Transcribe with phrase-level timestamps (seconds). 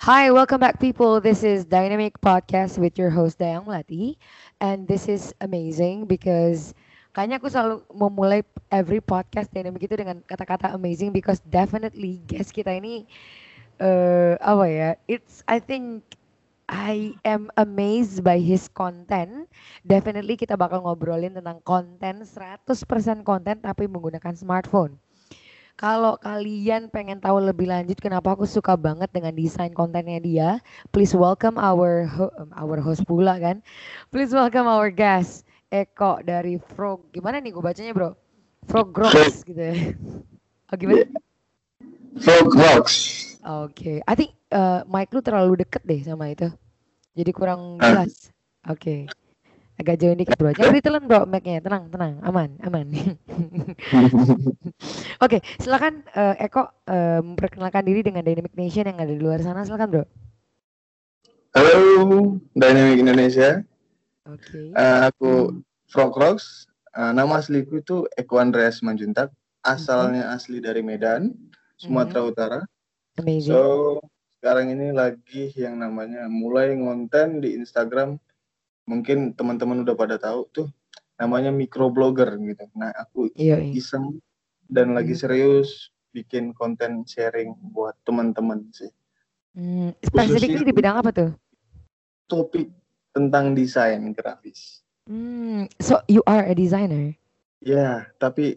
[0.00, 1.20] Hi, welcome back people.
[1.20, 4.16] This is Dynamic Podcast with your host Dayang Melati.
[4.56, 6.72] And this is amazing because
[7.10, 12.70] Kayaknya aku selalu memulai every podcast dynamic itu dengan kata-kata amazing because definitely guest kita
[12.70, 13.02] ini
[13.82, 14.90] uh, apa ya?
[15.10, 16.06] It's I think
[16.70, 19.50] I am amazed by his content.
[19.82, 24.96] Definitely kita bakal ngobrolin tentang konten 100% konten tapi menggunakan smartphone.
[25.80, 30.48] Kalau kalian pengen tahu lebih lanjut kenapa aku suka banget dengan desain kontennya dia,
[30.92, 33.64] please welcome our ho our host pula kan.
[34.12, 35.48] Please welcome our guest.
[35.72, 37.08] Eko dari Frog.
[37.16, 38.12] Gimana nih gue bacanya bro?
[38.68, 39.96] Frog Rocks gitu ya.
[40.68, 41.08] Oh gimana?
[42.20, 42.96] Frog Rocks.
[43.40, 43.96] Oke, okay.
[44.04, 46.52] I think uh, mic lu terlalu deket deh sama itu.
[47.16, 48.28] Jadi kurang jelas.
[48.68, 49.08] Oke.
[49.08, 49.19] Okay.
[49.80, 50.52] Agak jauh dikit bro.
[50.52, 51.64] Jangan ditelan bro mic-nya.
[51.64, 52.20] Tenang, tenang.
[52.20, 52.84] Aman, aman.
[55.24, 59.40] Oke, okay, silakan uh, Eko uh, memperkenalkan diri dengan Dynamic Nation yang ada di luar
[59.40, 59.64] sana.
[59.64, 60.04] Silakan bro.
[61.56, 63.64] Halo, Dynamic Indonesia.
[64.28, 64.52] Oke.
[64.52, 64.66] Okay.
[64.76, 65.32] Uh, aku
[65.88, 66.68] Frog Rocks.
[66.92, 69.32] Uh, nama asliku itu Eko Andreas Manjuntak.
[69.64, 70.36] Asalnya mm-hmm.
[70.36, 71.32] asli dari Medan,
[71.80, 72.32] Sumatera mm-hmm.
[72.36, 72.60] Utara.
[73.16, 73.52] Amazing.
[73.56, 73.60] So
[74.36, 78.20] sekarang ini lagi yang namanya mulai ngonten di Instagram.
[78.90, 80.66] Mungkin teman-teman udah pada tahu tuh
[81.14, 82.66] namanya microblogger gitu.
[82.74, 83.78] Nah aku iya, iya.
[83.78, 84.18] iseng
[84.66, 85.22] dan lagi mm-hmm.
[85.22, 88.90] serius bikin konten sharing buat teman-teman sih.
[89.54, 91.30] Hmm, spesifiknya di bidang apa tuh?
[92.26, 92.66] Topik
[93.14, 94.82] tentang desain grafis.
[95.06, 97.14] Hmm, so you are a designer?
[97.60, 98.54] Ya, yeah, tapi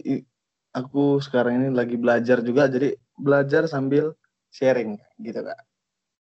[0.74, 4.14] aku sekarang ini lagi belajar juga, jadi belajar sambil
[4.54, 5.60] sharing gitu kak.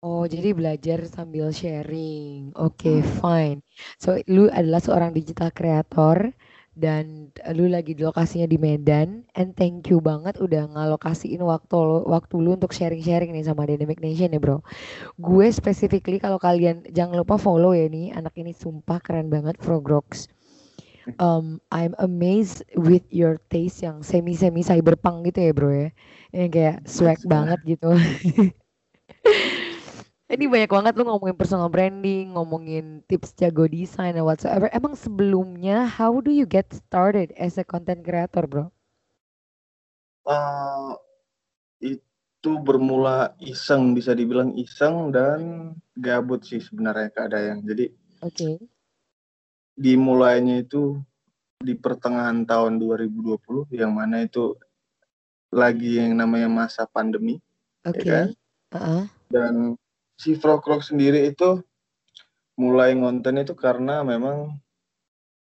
[0.03, 2.51] Oh, jadi belajar sambil sharing.
[2.59, 3.11] Oke, okay, hmm.
[3.23, 3.59] fine.
[4.03, 6.35] So, lu adalah seorang digital creator
[6.73, 12.01] dan lu lagi di lokasinya di Medan and thank you banget udah ngalokasiin waktu lo,
[12.09, 14.65] waktu lu untuk sharing-sharing nih sama Dynamic Nation ya bro
[15.21, 20.33] gue specifically kalau kalian jangan lupa follow ya nih anak ini sumpah keren banget Frogrox
[21.21, 25.89] um, I'm amazed with your taste yang semi-semi cyberpunk gitu ya bro ya
[26.33, 27.93] yang kayak swag banget gitu
[30.33, 34.73] ini banyak banget lu ngomongin personal branding, ngomongin tips jago desain dan whatsoever.
[34.73, 38.73] Emang sebelumnya how do you get started as a content creator, bro?
[40.25, 40.97] Uh,
[41.85, 47.61] itu bermula iseng, bisa dibilang iseng dan gabut sih sebenarnya Kak Dayang.
[47.69, 47.93] Jadi
[48.25, 48.33] Oke.
[48.33, 48.55] Okay.
[49.77, 50.97] Dimulainya itu
[51.61, 54.57] di pertengahan tahun 2020 yang mana itu
[55.53, 57.37] lagi yang namanya masa pandemi.
[57.85, 58.01] Ya Oke.
[58.01, 58.09] Okay.
[58.09, 58.29] Ya kan?
[58.73, 59.05] uh -uh.
[59.33, 59.55] Dan
[60.17, 61.61] si Frog Rock sendiri itu
[62.61, 64.61] mulai ngonten itu karena memang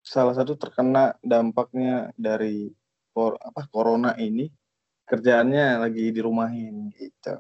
[0.05, 2.71] salah satu terkena dampaknya dari
[3.11, 4.47] kor apa corona ini
[5.09, 7.35] kerjaannya lagi di rumahin gitu.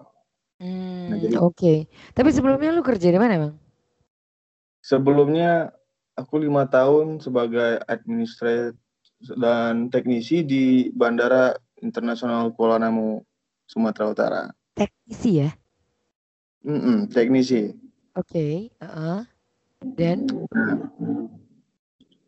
[0.59, 1.55] Hmm, nah, Oke.
[1.55, 1.77] Okay.
[2.11, 3.55] Tapi sebelumnya lu kerja di mana bang?
[4.83, 5.71] Sebelumnya
[6.17, 8.75] aku lima tahun sebagai administrator
[9.39, 11.51] dan teknisi di Bandara
[11.83, 13.23] Internasional Kuala Namu,
[13.67, 14.43] Sumatera Utara.
[14.75, 15.49] Teknisi ya?
[16.65, 17.71] Mm -mm, teknisi.
[18.19, 18.53] Oke, okay.
[18.83, 19.19] uh -uh.
[19.95, 20.75] dan nah,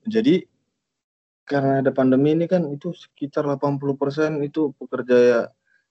[0.08, 0.48] jadi
[1.44, 5.42] karena ada pandemi ini kan itu sekitar 80% itu pekerja ya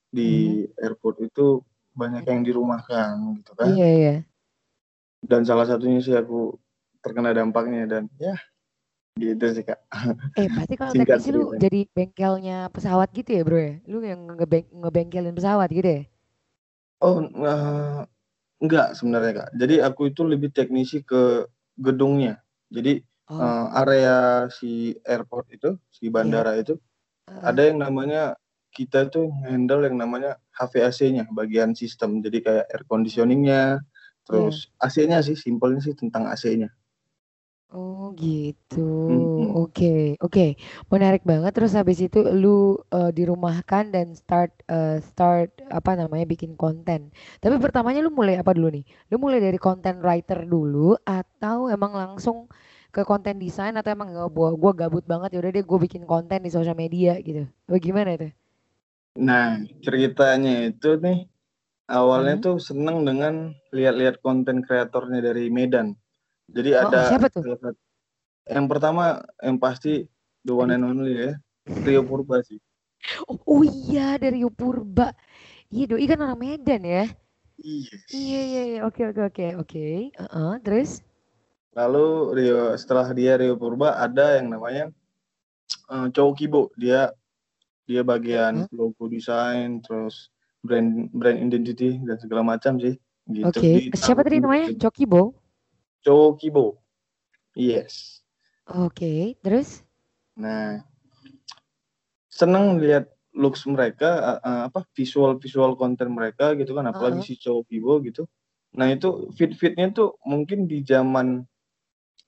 [0.08, 0.80] di hmm.
[0.80, 1.60] airport itu
[1.92, 3.68] banyak yang dirumahkan gitu kan.
[3.76, 4.16] Iya, iya.
[5.20, 6.56] Dan salah satunya sih aku
[7.04, 8.40] terkena dampaknya dan ya
[9.20, 9.84] gitu sih kak.
[10.40, 13.74] Eh berarti kalau teknisi lu jadi bengkelnya pesawat gitu ya bro ya?
[13.84, 14.32] Lu yang
[14.72, 16.02] ngebengkelin pesawat gitu ya?
[17.04, 18.04] Oh, uh,
[18.60, 19.50] Enggak sebenarnya Kak.
[19.56, 21.48] Jadi aku itu lebih teknisi ke
[21.80, 22.44] gedungnya.
[22.68, 23.00] Jadi
[23.32, 23.40] oh.
[23.40, 26.62] uh, area si airport itu, si bandara yeah.
[26.62, 26.74] itu
[27.32, 27.40] uh.
[27.48, 28.36] ada yang namanya
[28.70, 32.22] kita itu handle yang namanya HVAC-nya, bagian sistem.
[32.22, 33.82] Jadi kayak air conditioning-nya,
[34.28, 34.86] terus yeah.
[34.86, 36.70] AC-nya sih simpelnya sih tentang AC-nya.
[37.70, 38.78] Oh gitu.
[39.08, 39.60] Mhm.
[39.62, 39.86] Oke,
[40.24, 40.42] oke.
[40.92, 41.50] Menarik banget.
[41.56, 42.48] Terus habis itu lu
[42.96, 47.00] eh, dirumahkan dan start eh, start apa namanya bikin konten.
[47.42, 48.84] Tapi pertamanya lu mulai apa dulu nih?
[49.10, 52.50] Lu mulai dari content writer dulu atau emang langsung
[52.94, 56.02] ke konten desain atau emang gak gua gua gabut banget ya udah deh gue bikin
[56.10, 57.46] konten di sosial media gitu.
[57.70, 58.28] Bagaimana itu?
[59.28, 59.48] Nah,
[59.84, 61.18] ceritanya itu nih
[61.98, 62.44] awalnya Hmm?
[62.44, 63.34] tuh seneng dengan
[63.76, 65.88] lihat-lihat konten kreatornya dari Medan.
[66.50, 67.42] Jadi Oh, ada siapa tuh?
[68.50, 70.06] yang pertama yang pasti
[70.42, 71.32] the one and only ya,
[71.86, 72.58] Rio Purba sih.
[73.30, 75.14] Oh, oh iya dari Purba.
[75.70, 77.04] Iya doi kan orang Medan ya.
[77.60, 77.94] Iya.
[78.10, 78.78] Iya iya iya.
[78.84, 79.86] Oke oke oke oke.
[80.10, 81.00] Heeh, terus?
[81.78, 84.90] Lalu Rio setelah dia Rio Purba ada yang namanya
[85.88, 86.74] eh, Chow Kibo.
[86.74, 87.14] Dia
[87.86, 88.74] dia bagian Heeh.
[88.74, 90.30] logo desain terus
[90.62, 92.98] brand brand identity dan segala macam sih
[93.30, 93.48] gitu.
[93.48, 93.90] Oke.
[93.90, 94.74] Di Siapa tadi namanya?
[94.74, 94.82] 2000.
[94.82, 94.82] Cokibo.
[94.82, 95.22] Chow Kibo.
[97.54, 98.24] Yes.
[98.70, 99.82] Oke, terus?
[100.38, 100.80] Nah,
[102.30, 107.36] seneng lihat looks mereka uh, uh, apa visual visual konten mereka gitu kan apalagi Heeh.
[107.36, 108.22] si cowok Vivo gitu
[108.70, 111.42] nah itu fit fitnya tuh mungkin di zaman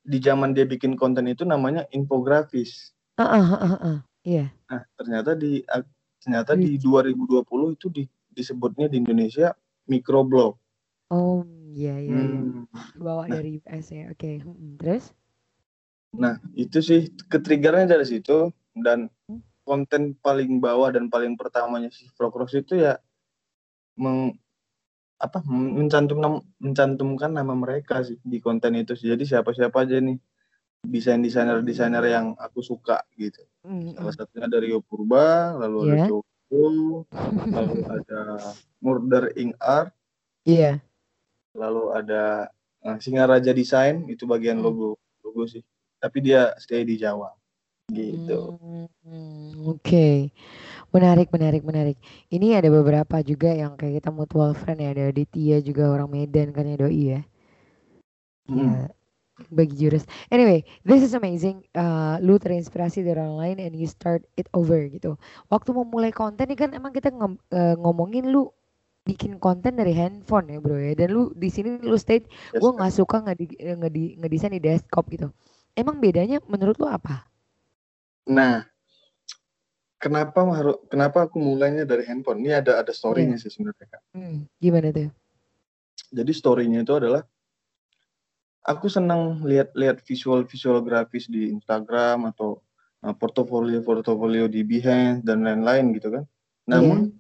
[0.02, 3.98] di zaman dia bikin konten itu namanya infografis Heeh, heeh, heeh.
[4.26, 4.46] Iya.
[4.70, 5.82] nah ternyata di uh,
[6.22, 9.54] ternyata Di- di 2020 itu di, disebutnya di Indonesia
[9.86, 10.58] microblog
[11.12, 12.40] Oh, iya iya iya.
[12.44, 12.68] Hmm.
[12.94, 13.40] Bawa Nah.
[13.40, 14.04] dari US ya.
[14.12, 14.44] Oke.
[14.44, 15.04] mm, Terus?
[16.12, 19.40] nah itu sih ketriggernya dari situ dan Hmm.
[19.64, 23.00] konten paling bawah dan paling pertamanya si Frogros itu ya
[23.96, 24.36] meng,
[25.16, 26.20] apa mencantum
[26.60, 29.08] mencantumkan nama mereka sih di konten itu sih.
[29.08, 30.20] Jadi siapa-siapa aja nih
[30.84, 33.40] desain desainer desainer yang aku suka gitu.
[33.64, 34.18] Mm, Salah mm.
[34.20, 36.06] satunya dari Rio Purba, lalu ada Iya.
[36.10, 36.64] Joko,
[37.48, 38.20] lalu ada
[38.82, 39.94] Murder Ink Art,
[40.42, 40.82] Iya.
[41.52, 42.48] Lalu ada
[42.84, 44.66] uh, Singaraja Design itu bagian Hmm.
[44.70, 44.88] logo
[45.22, 45.62] logo sih.
[46.02, 47.30] Tapi dia stay di Jawa
[47.92, 48.56] gitu.
[49.04, 50.32] Hmm, Oke.
[50.92, 51.96] Menarik, menarik, menarik.
[52.32, 54.96] Ini ada beberapa juga yang kayak kita mutual friend ya.
[54.96, 57.20] Ada Aditya juga orang Medan kan ya doi ya.
[58.48, 58.58] Hmm.
[58.58, 58.88] Ya,
[59.52, 60.04] bagi jurus.
[60.28, 61.64] Anyway, this is amazing.
[61.76, 65.16] Uh, lu terinspirasi dari orang lain and you start it over gitu.
[65.52, 68.48] Waktu mau mulai konten nih kan emang kita ngom- eh, ngomongin lu
[69.02, 70.94] bikin konten dari handphone ya bro ya.
[70.94, 75.10] Dan lu di sini lu state Yes, gue nggak suka ngedi- ngedi- ngedesain di desktop
[75.10, 75.28] gitu.
[75.74, 77.26] Emang bedanya menurut lu apa?
[78.30, 78.62] Nah,
[79.98, 82.42] kenapa harus kenapa aku mulainya dari handphone?
[82.44, 84.02] Ini ada ada story-nya sih sebenarnya Kak.
[84.14, 85.10] Hmm, gimana tuh?
[86.12, 87.24] Jadi story-nya itu adalah
[88.62, 92.62] aku senang lihat-lihat visual-visual grafis di Instagram atau
[93.02, 96.24] uh, portofolio-portofolio di Behance dan lain-lain gitu kan.
[96.68, 97.10] Namun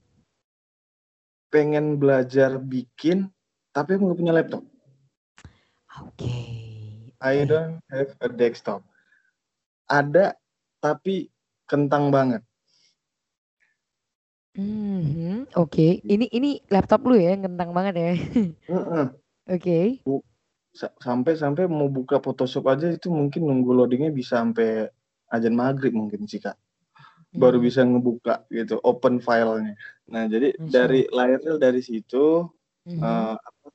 [1.52, 3.28] pengen belajar bikin
[3.76, 4.64] tapi nggak punya laptop.
[6.00, 6.34] Oke.
[7.22, 7.46] I oke.
[7.46, 8.82] don't have a desktop.
[9.86, 10.34] Ada
[10.80, 11.28] tapi
[11.68, 12.42] kentang banget.
[14.56, 16.04] Mhm, Oke.
[16.04, 18.10] Ini ini laptop lu ya yang kentang banget ya.
[19.54, 19.80] Oke.
[20.72, 24.88] Sa- Sampai-sampai mau buka Photoshop aja itu mungkin nunggu loadingnya bisa sampai
[25.32, 26.56] ajan maghrib mungkin sih kak.
[27.32, 29.74] Baru Hmm, bisa ngebuka gitu, open filenya.
[30.12, 32.48] Nah jadi Masya dari lahirnya dari situ
[33.00, 33.68] eh, apa,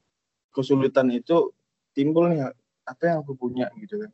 [0.56, 1.54] kesulitan itu
[1.98, 2.42] timbul nih
[2.88, 4.12] apa yang aku punya gitu kan.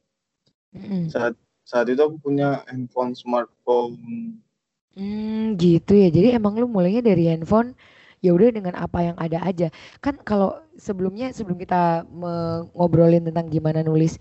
[0.74, 1.10] mhm.
[1.12, 3.96] Saat saat itu aku punya handphone smartphone.
[4.98, 6.08] Hmm, gitu ya.
[6.14, 7.74] Jadi emang lu mulainya dari handphone
[8.24, 9.68] ya udah dengan apa yang ada aja.
[10.00, 12.08] Kan kalau sebelumnya sebelum kita
[12.74, 14.16] ngobrolin tentang gimana nulis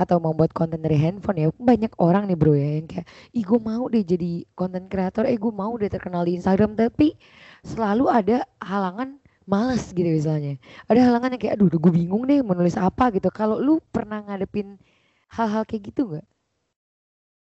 [0.00, 3.06] atau membuat konten dari handphone ya banyak orang nih bro ya yang kayak
[3.36, 6.74] ih gue mau deh jadi konten kreator eh gue mau deh terkenal di Instagram.
[6.80, 7.12] Tapi
[7.60, 10.56] selalu ada halangan males gitu misalnya.
[10.88, 13.28] Ada halangan yang kayak aduh gue bingung deh mau nulis apa gitu.
[13.28, 14.80] Kalau lu pernah ngadepin
[15.28, 16.26] hal-hal kayak gitu nggak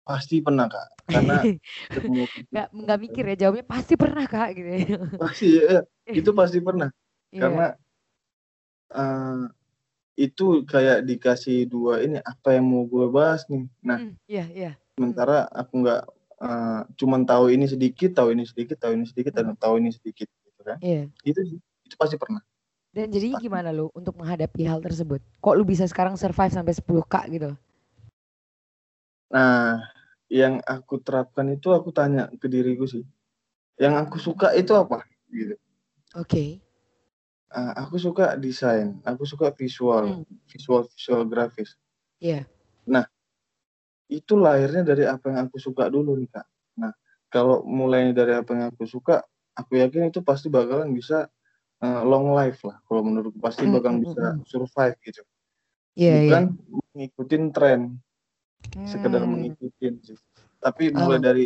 [0.09, 1.37] Pasti pernah kak, karena
[2.49, 4.97] nggak nggak mikir ya jawabnya pasti pernah kak gitu ya.
[5.29, 6.89] Pasti ya, itu pasti pernah.
[7.29, 7.41] Iya.
[7.45, 7.67] karena
[8.89, 9.43] eh,
[10.17, 13.69] itu kayak dikasih dua ini apa yang mau gue bahas nih.
[13.85, 14.73] Nah Hmm, iya iya.
[14.97, 16.03] sementara aku nggak
[16.41, 20.25] eh, cuman tahu ini sedikit tahu ini sedikit tahu ini sedikit dan tahu ini sedikit
[20.25, 20.81] gitu kan.
[20.81, 21.13] Iya.
[21.21, 21.45] Itu
[21.85, 22.41] itu pasti pernah.
[22.97, 23.45] Dan Pasti.
[23.45, 25.21] gimana lu untuk menghadapi hal tersebut?
[25.45, 27.53] Kok lu bisa sekarang survive sampai 10k gitu?
[29.29, 29.85] Nah
[30.29, 33.05] yang aku terapkan itu aku tanya ke diriku sih
[33.81, 35.57] yang aku suka itu apa gitu
[36.17, 36.45] oke
[37.49, 40.25] Ah, aku suka desain aku suka visual Hmm.
[40.53, 41.81] visual visual grafis
[42.21, 42.45] Iya.
[44.09, 46.47] itu lahirnya dari apa yang aku suka dulu nih kak.
[46.81, 46.93] Nah
[47.29, 49.21] kalau mulai dari apa yang aku suka,
[49.53, 51.29] aku yakin itu pasti bakalan bisa
[51.85, 52.81] uh, long life lah.
[52.89, 54.45] Kalau menurutku pasti Hmm, bakalan hmm, bisa hmm.
[54.49, 55.23] survive gitu.
[55.93, 56.43] iya iya Bukan
[56.97, 57.81] ngikutin tren.
[58.85, 59.33] Sekedar Hmm.
[59.37, 60.19] mengikuti sih.
[60.59, 61.23] Tapi mulai Oh.
[61.23, 61.45] dari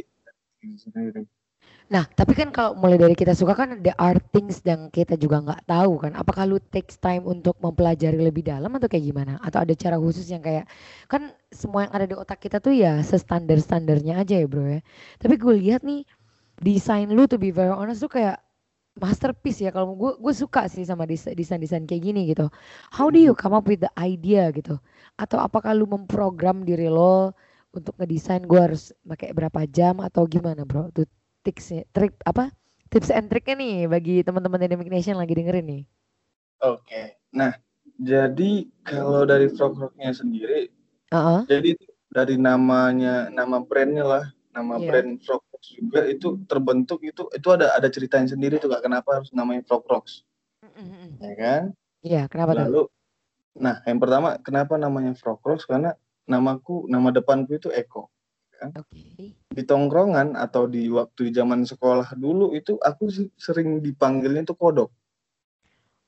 [0.60, 1.22] diri sendiri.
[1.92, 5.44] Nah, tapi kan kalau mulai dari kita suka kan there are things yang kita juga
[5.44, 6.16] nggak tahu kan.
[6.16, 9.36] Apakah lu takes time untuk mempelajari lebih dalam atau kayak gimana?
[9.44, 10.64] Atau ada cara khusus yang kayak
[11.04, 14.80] kan semua yang ada di otak kita tuh ya sestandar-standarnya aja ya bro ya.
[15.20, 16.08] Tapi gue lihat nih
[16.64, 18.40] desain lu to be very honest tuh kayak
[18.98, 19.70] masterpiece ya.
[19.72, 22.48] Kalau gue gue suka sih sama desa- desain-desain kayak gini gitu.
[22.92, 24.76] How do you come up with the idea gitu?
[25.16, 27.32] Atau apakah lu memprogram diri lo
[27.72, 30.92] untuk ngedesain gue harus pakai berapa jam atau gimana bro?
[30.92, 31.08] Tuh
[31.42, 32.52] tips trik apa
[32.92, 35.82] tips and triknya nih bagi teman-teman Dynamic Nation lagi dengerin nih.
[36.62, 37.16] Oke.
[37.32, 37.56] Nah,
[37.96, 40.68] jadi kalau dari frog rocknya sendiri,
[41.10, 41.40] Heeh.
[41.48, 44.88] jadi itu dari namanya, nama brandnya lah, nama Iya.
[44.88, 48.84] brand frog rocks juga itu terbentuk itu itu ada ada ceritanya sendiri tuh kak.
[48.84, 50.22] Kenapa harus namanya frog rocks,
[50.60, 51.16] Mm-mm.
[51.18, 51.62] ya kan?
[52.04, 52.64] Iya, kenapa tuh?
[52.68, 52.82] Lalu,
[53.56, 55.96] nah yang pertama kenapa namanya frog rocks karena
[56.28, 58.12] namaku, nama depanku itu Eko.
[58.62, 59.34] Oke.
[59.52, 64.92] Di tongkrongan atau di waktu di zaman sekolah dulu itu aku sering dipanggilnya itu kodok.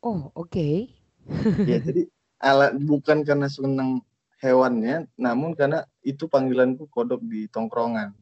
[0.04, 0.92] Oh, oke.
[1.64, 2.04] Ya, jadi
[2.44, 4.04] alat bukan karena senang
[4.44, 8.12] hewannya, namun karena itu panggilanku kodok di tongkrongan.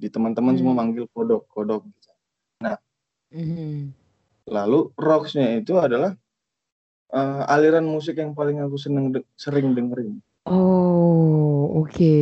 [0.00, 0.80] Di teman-teman semua Hmm.
[0.80, 1.84] manggil kodok, kodok.
[3.30, 3.92] Mhm.
[4.50, 6.16] Lalu rocks-nya itu adalah
[7.10, 10.18] eh, aliran musik yang paling aku seneng de- sering dengerin.
[10.46, 12.16] Oh, oke.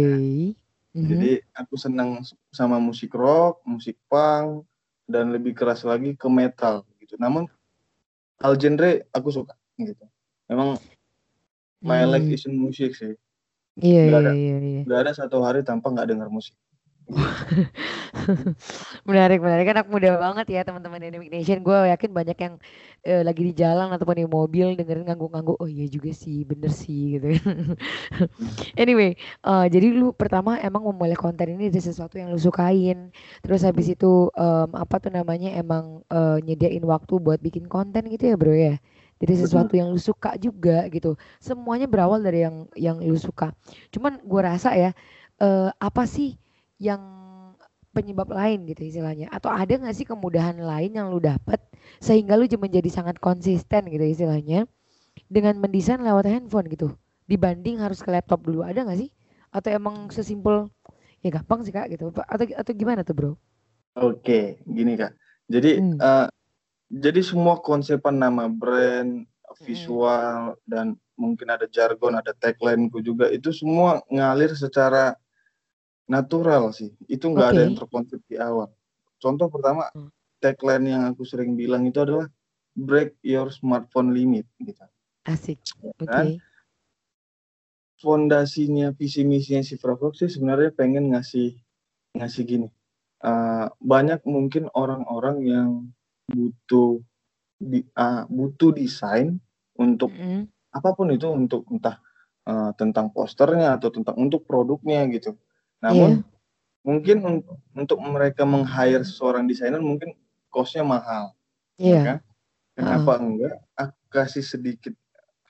[0.93, 1.09] Mhm.
[1.09, 4.65] Jadi aku senang sama musik rock, musik punk,
[5.09, 7.17] dan lebih keras lagi ke metal gitu.
[7.17, 7.49] Namun
[8.41, 10.05] hal genre aku suka gitu.
[10.49, 10.77] Memang
[11.81, 12.37] my life Hmm.
[12.37, 13.13] is in music sih.
[13.79, 14.33] Iya, iya, ada.
[14.35, 14.81] iya, iya.
[14.85, 16.57] Gak ada satu hari tanpa nggak dengar musik.
[19.09, 19.65] Menarik, menarik.
[19.65, 21.65] Kan anak muda banget ya teman-teman Dynamic Nation.
[21.65, 22.55] Gue yakin banyak yang
[23.05, 25.57] eh, lagi di jalan ataupun di mobil dengerin ngangguk-ngangguk.
[25.57, 27.27] Oh iya juga sih, bener sih gitu.
[28.81, 33.11] Anyway, eh, jadi lu pertama emang memulai konten ini dari sesuatu yang lu sukain.
[33.45, 38.25] Terus habis itu em, apa tuh namanya emang eh, nyediain waktu buat bikin konten gitu
[38.33, 38.77] ya bro ya.
[39.19, 41.19] Jadi sesuatu yang lu suka juga gitu.
[41.43, 43.51] Semuanya berawal dari yang yang lu suka.
[43.91, 44.91] Cuman gue rasa ya
[45.43, 46.39] eh, apa sih
[46.79, 47.03] yang
[47.93, 49.29] penyebab lain gitu istilahnya.
[49.35, 51.59] Atau ada nggak sih kemudahan lain yang lu dapat
[51.99, 54.65] sehingga lu menjadi sangat konsisten gitu istilahnya
[55.27, 56.95] dengan mendesain lewat handphone gitu?
[57.29, 59.11] Dibanding harus ke laptop dulu ada nggak sih?
[59.51, 60.71] Atau emang sesimpel
[61.21, 62.15] ya gampang sih kak gitu.
[62.15, 63.33] Atau atau gimana tuh bro?
[63.99, 65.13] Oke, gini kak.
[65.51, 65.99] Jadi Hmm.
[65.99, 66.29] eh,
[66.89, 69.27] jadi semua konsepan nama brand,
[69.67, 75.19] visual dan mungkin ada jargon, ada tagline-ku juga itu semua ngalir secara
[76.09, 76.91] natural sih.
[77.07, 77.67] Itu nggak ada Oke.
[77.69, 78.69] yang terkonsep di awal.
[79.23, 80.11] Contoh pertama Hmm.
[80.43, 82.27] tagline yang aku sering bilang itu adalah
[82.79, 84.83] break your smartphone limit gitu.
[85.33, 86.27] asik oke kan?
[87.99, 91.59] Fondasinya visi misinya si Frogbox sih sebenarnya pengen ngasih
[92.19, 92.69] ngasih gini.
[93.31, 95.71] eh, banyak mungkin orang-orang yang
[96.31, 97.03] butuh
[97.59, 99.43] di ah, butuh desain
[99.75, 100.47] untuk Mm-mm.
[100.71, 101.99] apa pun itu untuk entah
[102.47, 105.35] eh, tentang posternya atau tentang untuk produknya gitu.
[105.79, 106.25] Namun
[106.83, 110.15] mungkin un- untuk mereka meng-hire seorang desainer mungkin
[110.49, 111.35] cost-nya mahal.
[111.77, 112.19] iya kan?
[112.75, 113.55] Kenapa enggak?
[113.75, 114.95] Aku kasih sedikit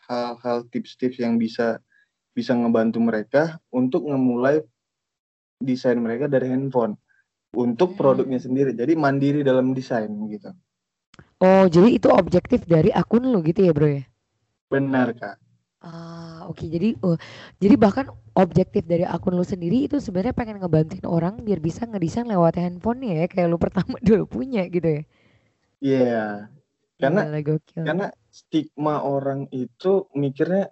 [0.04, 1.80] hal-hal tips-tips yang bisa
[2.32, 4.61] bisa ngebantu mereka untuk ngemulai
[5.58, 6.97] desain mereka dari handphone
[7.50, 7.99] untuk Hmm.
[7.99, 8.73] produknya sendiri.
[8.73, 10.52] Jadi mandiri dalam desain gitu.
[11.38, 14.02] oh jadi itu objektif dari akun lu gitu ya bro ya
[14.66, 15.38] Benar kak.
[15.78, 16.17] Ah,
[16.50, 16.64] oke.
[16.75, 17.17] Jadi, oh,
[17.62, 18.07] jadi bahkan
[18.43, 23.14] objektif dari akun lu sendiri itu sebenarnya pengen ngebantuin orang biar bisa ngedesain lewat handphonenya
[23.25, 25.02] ya, kayak lu pertama dulu punya gitu ya.
[25.85, 26.49] Iya.
[26.99, 27.85] Karena Gila, gokil.
[27.87, 28.07] karena
[28.38, 30.71] stigma orang itu mikirnya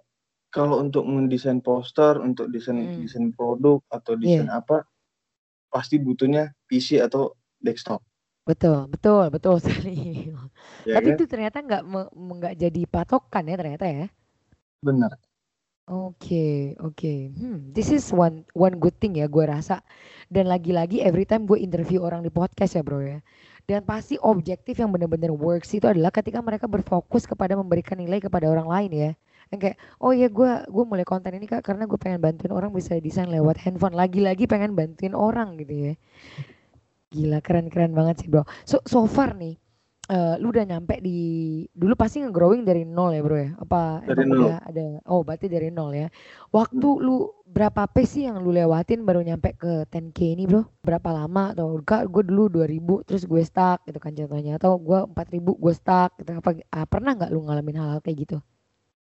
[0.56, 3.04] kalau untuk mendesain poster, untuk desain Hmm.
[3.04, 4.76] desain produk atau desain apa
[5.74, 8.02] pasti butuhnya PC atau desktop.
[8.46, 10.30] Betul, betul, betul sekali.
[10.86, 11.14] Ya Tapi kan?
[11.18, 11.82] itu ternyata nggak
[12.14, 14.06] nggak jadi patokan ya ternyata ya.
[14.82, 15.18] Benar.
[15.86, 17.30] Oke, oke.
[17.38, 19.86] Hmm, this is one one good thing ya gue rasa.
[20.26, 23.22] Dan lagi-lagi every time gue interview orang di podcast ya bro ya.
[23.70, 28.50] Dan pasti objektif yang benar-benar works itu adalah ketika mereka berfokus kepada memberikan nilai kepada
[28.50, 29.10] orang lain ya.
[29.54, 32.74] Yang kayak, oh ya gue gue mulai konten ini kak karena gue pengen bantuin orang
[32.74, 33.94] bisa desain lewat handphone.
[33.94, 35.92] Lagi-lagi pengen bantuin orang gitu ya.
[37.14, 38.42] Gila keren-keren banget sih bro.
[38.66, 39.54] So so far nih,
[40.10, 41.18] eh, lu udah nyampe di
[41.74, 43.50] dulu pasti nge-growing dari nol ya bro ya?
[43.58, 44.38] Apa Dari nol.
[44.46, 44.84] udah ada?
[45.10, 46.06] Oh berarti dari nol ya.
[46.50, 50.62] Waktu lu berapa pace sih yang lu lewatin baru nyampe ke 10k ini bro?
[50.82, 51.52] Berapa lama?
[51.54, 54.58] Atau enggak gue dulu 2000 terus gue stuck gitu kan contohnya.
[54.60, 56.30] Atau gue 4000 gue stuck gitu.
[56.38, 58.38] Apa, ah, pernah nggak lu ngalamin hal-hal kayak gitu?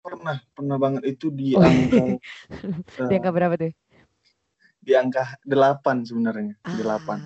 [0.01, 1.61] Pernah, pernah banget itu di Oh.
[1.61, 2.17] angka
[3.09, 3.71] Di angka berapa tuh?
[4.81, 7.19] di angka 8 sebenarnya, Ah, 8.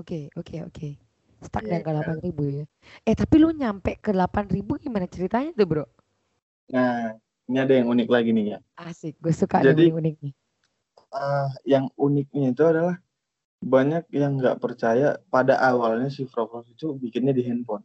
[0.00, 0.88] Oke, oke, oke.
[1.42, 2.16] Stuck di Iya angka kan.
[2.22, 2.64] 8.000 ya.
[3.04, 5.84] Eh, tapi lu nyampe ke 8.000 gimana ceritanya tuh, Bro?
[6.70, 7.18] Nah,
[7.50, 8.58] ini ada yang unik lagi nih ya.
[8.78, 10.34] Asik, gue suka ada Jadi- unik nih.
[11.12, 12.96] Ah, yang uniknya itu adalah
[13.60, 17.84] banyak yang nggak percaya pada awalnya si Froglock itu bikinnya di handphone.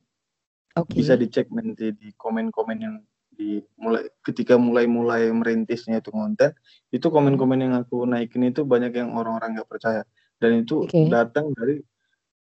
[0.80, 1.02] Oke.
[1.04, 2.96] Bisa dicek nanti di komen-komen yang
[3.38, 6.56] di mulai ketika mulai-mulai merintisnya itu konten,
[6.90, 10.02] itu komen-komen yang aku naikin itu banyak yang orang-orang nggak percaya.
[10.42, 11.06] Dan itu Oke.
[11.12, 11.84] datang dari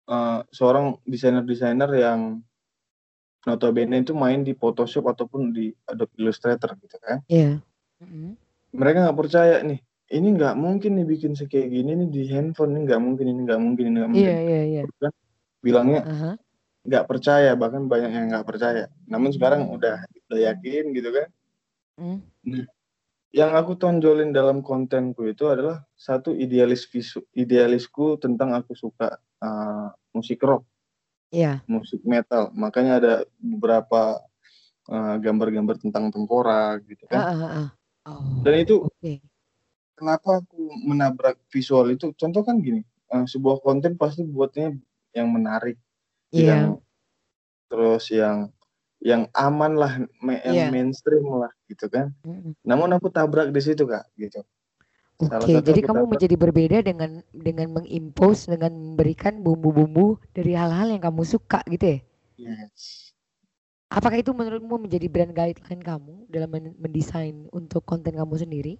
[0.05, 2.43] eh, seorang desainer-desainer yang
[3.43, 7.19] notabene itu main di Photoshop ataupun di Adobe Illustrator gitu kan.
[7.27, 7.59] Iya.
[8.03, 8.35] Mm-mm.
[8.73, 9.79] mereka nggak percaya nih
[10.11, 13.61] ini nggak mungkin nih bikin kayak gini nih di handphone ini nggak mungkin ini nggak
[13.61, 14.81] mungkin ini nggak mungkin Iya, iya, iya.
[14.99, 15.13] Kan
[15.63, 16.01] bilangnya
[16.83, 21.29] nggak percaya bahkan banyak yang nggak percaya namun sekarang udah udah yakin gitu kan
[21.93, 22.25] Mm.
[23.29, 29.91] yang aku tonjolin dalam kontenku itu adalah satu idealis visu idealisku tentang aku suka uh,
[30.15, 30.63] musik rock
[31.29, 31.65] Iya.
[31.65, 34.21] musik metal makanya ada beberapa
[34.87, 37.69] uh, gambar-gambar tentang tengkorak gitu kan ah, ah.
[38.03, 39.13] Oh, dan itu oke.
[39.97, 44.75] kenapa aku menabrak visual itu contoh kan gini eh, sebuah konten pasti buatnya
[45.11, 45.75] yang menarik
[46.29, 46.45] Iya.
[46.49, 46.63] yang
[47.65, 48.49] terus yang
[49.01, 49.93] yang aman lah
[50.45, 50.69] yang Iya.
[50.69, 52.53] mainstream lah gitu kan Mm-mm.
[52.61, 54.45] namun aku tabrak di situ kak gitu
[55.21, 61.03] Oke, satu jadi kamu menjadi berbeda dengan dengan mengimpose dengan memberikan bumbu-bumbu dari hal-hal yang
[61.03, 61.99] kamu suka gitu ya.
[62.37, 63.13] yes
[63.93, 68.73] Apakah itu menurutmu menjadi brand guideline kamu dalam men- mendesain untuk konten kamu sendiri?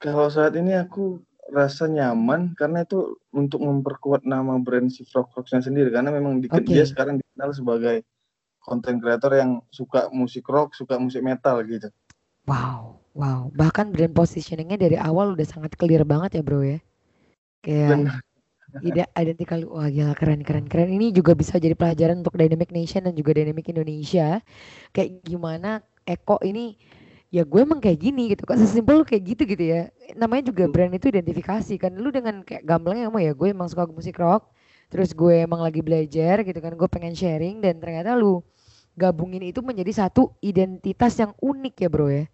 [0.00, 1.20] kalau saat ini aku
[1.52, 6.48] rasa nyaman karena itu untuk memperkuat nama brand si Frog Rocksnya sendiri karena memang di-
[6.48, 6.72] Oke.
[6.72, 7.96] dia sekarang dikenal sebagai
[8.62, 11.90] konten creator yang suka musik rock suka musik metal gitu
[12.48, 13.40] Wow, wow.
[13.52, 16.80] Bahkan brand positioningnya dari awal udah sangat clear banget ya bro ya.
[17.60, 18.24] Kayak
[18.80, 19.60] tidak identikal.
[19.68, 20.88] Wah gila keren keren keren.
[20.88, 24.40] Ini juga bisa jadi pelajaran untuk Dynamic Nation dan juga Dynamic Indonesia.
[24.96, 26.80] Kayak gimana Eko ini
[27.30, 29.86] ya gue emang kayak gini gitu kok sesimpel lu kayak gitu gitu ya
[30.18, 33.86] namanya juga brand itu identifikasi kan lu dengan kayak gamblangnya emang ya gue emang suka
[33.86, 34.50] musik rock
[34.90, 38.42] terus gue emang lagi belajar gitu kan gue pengen sharing dan ternyata lu
[38.98, 42.26] gabungin itu menjadi satu identitas yang unik ya bro ya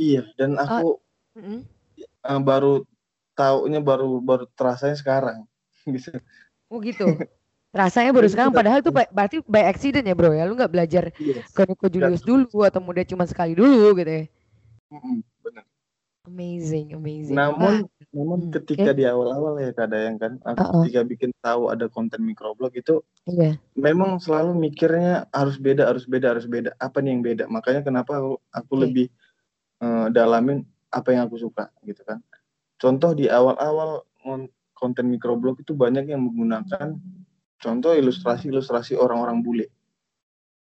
[0.00, 0.96] iya dan aku
[1.36, 1.60] Mm-mm.
[2.00, 2.88] eh, baru
[3.36, 5.44] taunya baru baru terasanya sekarang
[5.94, 6.16] gitu
[6.70, 7.18] Oh gitu.
[7.74, 10.46] Rasanya baru sekarang padahal itu by- berarti by accident ya bro ya.
[10.46, 11.50] Lu nggak belajar yes.
[11.50, 14.24] ke Nico Julius dulu atau muda cuma sekali dulu gitu ya.
[15.42, 15.66] Benar
[16.30, 17.34] Amazing, amazing.
[17.34, 18.98] namun Wah, namun Hmm, ketika oke.
[19.02, 20.82] di awal-awal ya kadang kan aku Uh-uh.
[20.86, 23.58] ketika bikin tahu ada konten microblog itu iya.
[23.74, 28.20] memang selalu mikirnya harus beda harus beda harus beda apa nih yang beda makanya kenapa
[28.20, 28.82] aku, aku Oke.
[28.86, 29.06] lebih
[29.80, 32.20] eh, dalamin apa yang aku suka gitu kan
[32.80, 34.04] contoh di awal-awal
[34.74, 36.96] konten microblog itu banyak yang menggunakan
[37.60, 39.66] contoh ilustrasi-ilustrasi orang-orang bule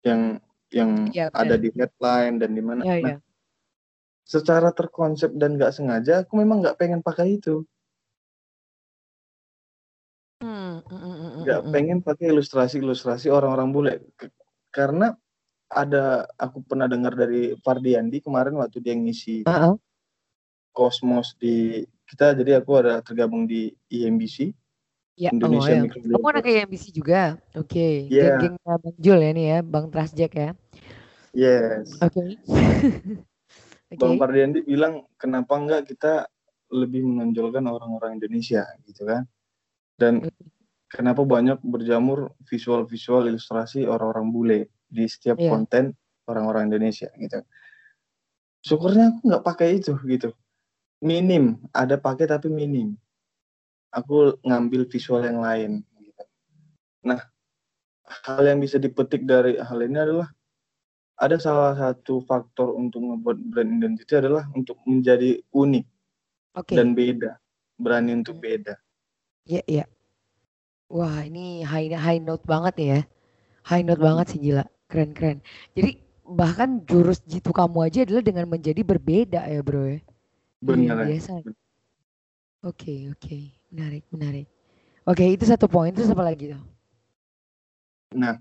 [0.07, 0.39] yang
[0.71, 1.63] yang Iya, ada benar.
[1.63, 3.19] di headline dan di mana nah iya.
[4.27, 7.67] secara terkonsep dan nggak sengaja aku memang nggak pengen pakai itu
[10.37, 11.71] Hmm, mm, mm, mm, mm, nggak mm.
[11.73, 13.93] pengen pakai ilustrasi-ilustrasi orang-orang bule
[14.69, 15.17] karena
[15.67, 19.75] ada aku pernah dengar dari Fardiandi kemarin waktu dia ngisi Uh-uh.
[20.71, 24.55] Cosmos di kita jadi aku ada tergabung di IMBC
[25.17, 25.83] Ya, Indonesia oh ya.
[25.89, 26.17] Microblogger.
[26.21, 27.41] Kamu anak IMBC juga?
[27.57, 28.05] Oke.
[28.13, 28.37] Iya.
[28.37, 30.51] Geng-gengnya Bang Jul ya nih ya, Bang Trasjack ya.
[31.33, 31.97] Yes.
[32.05, 32.37] Oke.
[33.97, 33.97] Oke.
[33.97, 36.29] Bang Fardiandi bilang kenapa enggak kita
[36.69, 39.25] lebih menonjolkan orang-orang Indonesia gitu kan.
[39.97, 40.29] Dan
[40.93, 44.61] kenapa banyak berjamur visual-visual ilustrasi orang-orang bule
[44.97, 45.53] di setiap Iya.
[45.53, 45.85] konten
[46.27, 47.45] orang-orang Indonesia gitu.
[48.65, 50.33] Syukurnya aku nggak pakai itu gitu.
[51.05, 52.97] Minim, ada pakai tapi minim.
[53.93, 56.25] Aku ngambil visual yang lain gitu.
[57.07, 57.21] Nah,
[58.27, 60.29] hal yang bisa dipetik dari hal ini adalah
[61.17, 65.87] ada salah satu faktor untuk membuat brand identity adalah untuk menjadi unik
[66.61, 66.75] Oke.
[66.77, 67.41] dan beda,
[67.81, 68.77] berani untuk beda.
[69.49, 69.85] Iya, iya.
[70.93, 73.01] Wah, ini high high note banget ya.
[73.67, 74.65] High note banget sih gila.
[74.87, 75.39] Keren, keren.
[75.75, 79.99] Jadi bahkan jurus jitu kamu aja adalah dengan menjadi berbeda ya, Bro ya.
[79.99, 80.03] Yang
[80.63, 80.97] Benar.
[81.11, 81.33] biasa.
[82.67, 83.39] Oke, oke.
[83.75, 84.47] Menarik, menarik.
[85.07, 85.91] Oke, itu satu poin.
[85.95, 86.63] Terus apa lagi tuh?
[88.15, 88.39] Nah,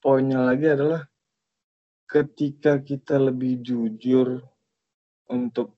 [0.00, 1.04] poinnya lagi adalah
[2.08, 4.40] ketika kita lebih jujur
[5.32, 5.76] untuk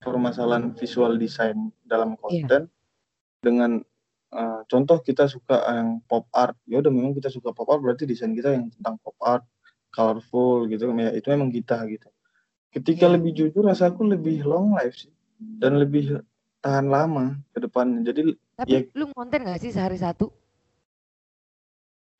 [0.00, 2.20] permasalahan visual design dalam Iya.
[2.20, 2.62] konten
[3.40, 3.80] dengan
[4.34, 8.04] eh, contoh kita suka yang pop art, ya udah memang kita suka pop art berarti
[8.04, 9.46] desain kita yang tentang pop art,
[9.94, 12.10] colorful gitu, ya itu memang kita gitu.
[12.74, 13.14] Ketika Iya.
[13.14, 15.12] lebih jujur, rasaku lebih long life sih
[15.62, 16.18] dan lebih
[16.58, 18.02] tahan lama ke depannya.
[18.02, 18.80] Jadi Tapi Ya.
[18.94, 20.30] lu konten gak sih sehari satu?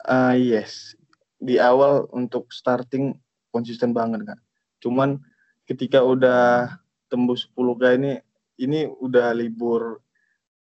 [0.05, 0.93] ah yes,
[1.41, 3.17] di awal untuk starting
[3.49, 4.39] konsisten banget kan.
[4.85, 5.17] Cuman
[5.65, 6.69] ketika udah
[7.09, 8.13] tembus 10k ini
[8.61, 10.05] ini udah libur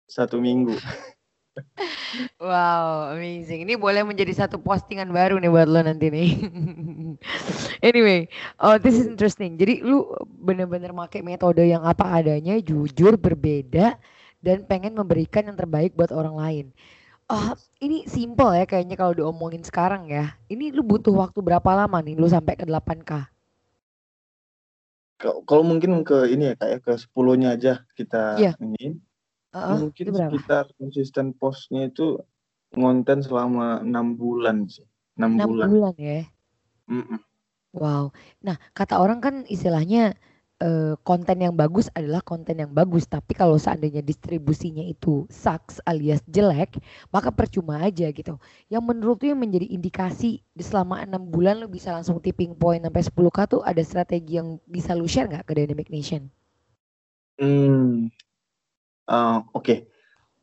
[0.06, 0.76] satu minggu.
[2.42, 3.64] Wow, amazing.
[3.70, 6.30] Ini boleh menjadi satu postingan baru nih buat lo nanti nih.
[7.88, 8.26] anyway,
[8.60, 9.56] oh this is interesting.
[9.56, 13.96] Jadi lu bener-bener pakai metode yang apa adanya, jujur, berbeda,
[14.42, 16.66] dan pengen memberikan yang terbaik buat orang lain.
[17.30, 20.34] Ah, ini simple ya kayaknya kalau diomongin sekarang ya.
[20.50, 23.30] Ini lu butuh waktu berapa lama nih lu sampai ke 8K?
[25.20, 28.52] Ka- Kalau mungkin ke ini ya kayak ke 10-nya aja kita Iya.
[28.64, 28.98] ini.
[29.54, 30.32] Heeh, Mungkin itu berapa?
[30.34, 32.22] sekitar konsisten postnya itu
[32.78, 34.86] ngonten selama enam bulan sih.
[35.18, 35.68] Enam 6 bulan.
[35.74, 36.20] bulan ya.
[36.90, 37.20] Mm-mm.
[37.74, 38.04] Wow.
[38.46, 40.18] Nah, kata orang kan istilahnya
[40.62, 46.22] eh, konten yang bagus adalah konten yang bagus, tapi kalau seandainya distribusinya itu sucks alias
[46.26, 46.82] jelek,
[47.14, 48.36] maka percuma aja gitu.
[48.74, 52.82] Yang menurut tuh yang menjadi indikasi di selama enam bulan lo bisa langsung tipping point
[52.86, 56.30] sampai 10k tuh ada strategi yang bisa lu share nggak ke Dynamic Nation?
[57.40, 58.10] Hmm.
[59.10, 59.90] Ah, Oke.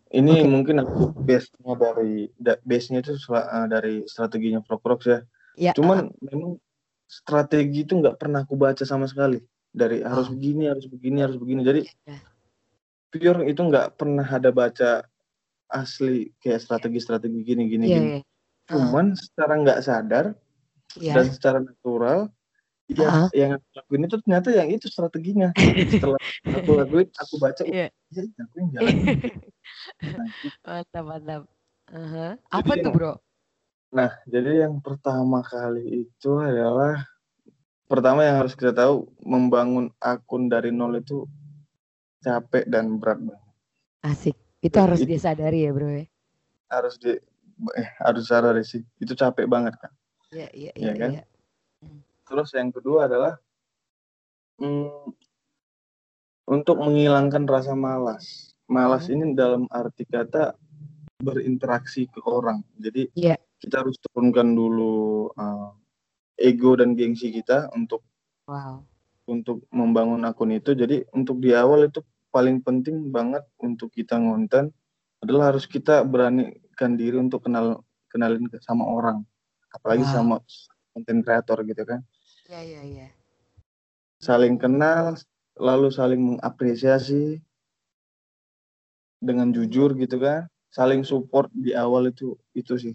[0.06, 0.46] Ini Oke.
[0.46, 5.18] mungkin aku base-nya dari da- base-nya itu ah, dari strateginya Frog ya.
[5.56, 6.58] Ya, Cuman memang
[7.06, 9.38] strategi itu nggak pernah aku baca sama sekali.
[9.70, 10.32] Dari harus Oh.
[10.34, 11.60] begini, harus begini, harus begini.
[11.62, 12.18] Jadi Ya.
[13.10, 15.06] pure itu nggak pernah ada baca
[15.66, 18.08] asli kayak strategi-strategi gini, gini, Iya, gini.
[18.14, 18.20] iya.
[18.66, 20.24] Cuman secara nggak sadar
[20.98, 21.14] Iya.
[21.18, 22.30] dan secara natural,
[22.86, 23.28] ya Ah.
[23.34, 25.50] yang aku lakuin itu ternyata yang itu strateginya.
[25.90, 27.90] Setelah aku lakuin, aku baca, Iya.
[27.90, 28.94] ya aku yang jalan.
[28.96, 30.26] Nah,
[30.66, 31.42] Mantap, mantap.
[31.86, 33.12] Jadi Apa tuh, yang- Bro?
[33.88, 37.06] Nah, jadi yang pertama kali itu adalah
[37.86, 41.26] pertama yang harus kita tahu membangun akun dari nol itu
[42.20, 43.42] capek dan berat banget.
[44.02, 44.34] Asik.
[44.58, 46.06] Itu Ya, harus itu- dia sadari ya, Bro ya.
[46.66, 47.14] Harus di
[47.72, 48.82] eh, harus sadar sih.
[48.98, 49.88] Itu capek banget kan.
[50.28, 51.10] Iya, iya, Iya iya, kan?
[51.14, 51.22] iya.
[52.26, 53.38] Terus yang kedua adalah
[54.58, 55.14] hmm,
[56.50, 58.54] untuk menghilangkan rasa malas.
[58.66, 59.12] Malas Mhm.
[59.14, 60.58] ini dalam arti kata
[61.22, 62.66] berinteraksi ke orang.
[62.82, 63.38] Jadi Iya.
[63.62, 65.70] kita harus turunkan dulu eh,
[66.50, 68.02] ego dan gengsi kita untuk
[68.46, 68.86] Wow.
[69.26, 70.74] untuk membangun akun itu.
[70.74, 74.70] Jadi untuk di awal itu paling penting banget untuk kita ngonten
[75.22, 79.24] adalah harus kita beranikan diri untuk kenal kenalin ke sama orang,
[79.74, 80.14] apalagi Wow.
[80.14, 80.36] sama
[80.94, 82.00] konten kreator gitu kan.
[82.46, 83.08] Iya, iya, iya.
[84.22, 85.18] Saling kenal,
[85.58, 87.42] lalu saling mengapresiasi
[89.18, 90.46] dengan jujur gitu kan.
[90.70, 92.94] Saling support di awal itu itu sih.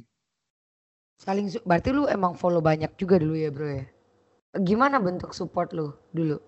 [1.20, 3.86] Saling berarti lu emang follow banyak juga dulu ya, Bro ya?
[4.56, 6.40] Gimana bentuk support lu dulu?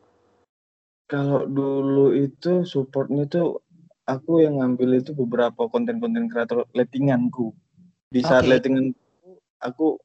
[1.12, 3.60] Kalau dulu itu supportnya tuh
[4.08, 7.52] aku yang ngambil itu beberapa konten-konten kreator lettinganku.
[8.08, 8.56] Di saat Oke.
[8.56, 8.96] lettingan
[9.60, 10.00] aku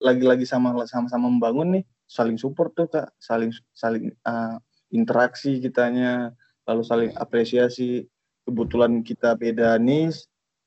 [0.00, 4.58] lagi-lagi sama sama-sama membangun nih, saling support tuh kak, saling saling uh,
[4.90, 6.34] interaksi kitanya,
[6.66, 8.10] lalu saling apresiasi.
[8.42, 10.10] Kebetulan kita beda nih,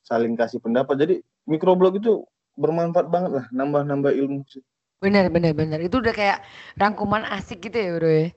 [0.08, 0.96] saling kasih pendapat.
[0.96, 2.24] Jadi microblog itu
[2.56, 4.48] bermanfaat banget lah, nambah-nambah ilmu.
[4.48, 4.64] sih.
[5.04, 5.84] Bener, bener, bener.
[5.84, 6.40] Itu udah kayak
[6.80, 8.28] rangkuman asik gitu ya, Bro ya?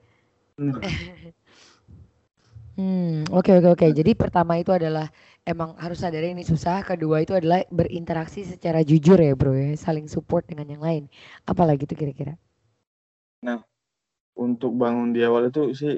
[2.77, 3.87] Hmm, oke, oke, oke.
[3.89, 5.09] Jadi pertama itu adalah
[5.41, 6.85] emang harus sadari ini susah.
[6.85, 9.73] Kedua itu adalah berinteraksi secara jujur ya, Bro ya.
[9.73, 11.03] Saling support dengan yang lain.
[11.49, 12.37] Apalagi tuh kira-kira?
[14.37, 15.97] Untuk bangun di awal itu sih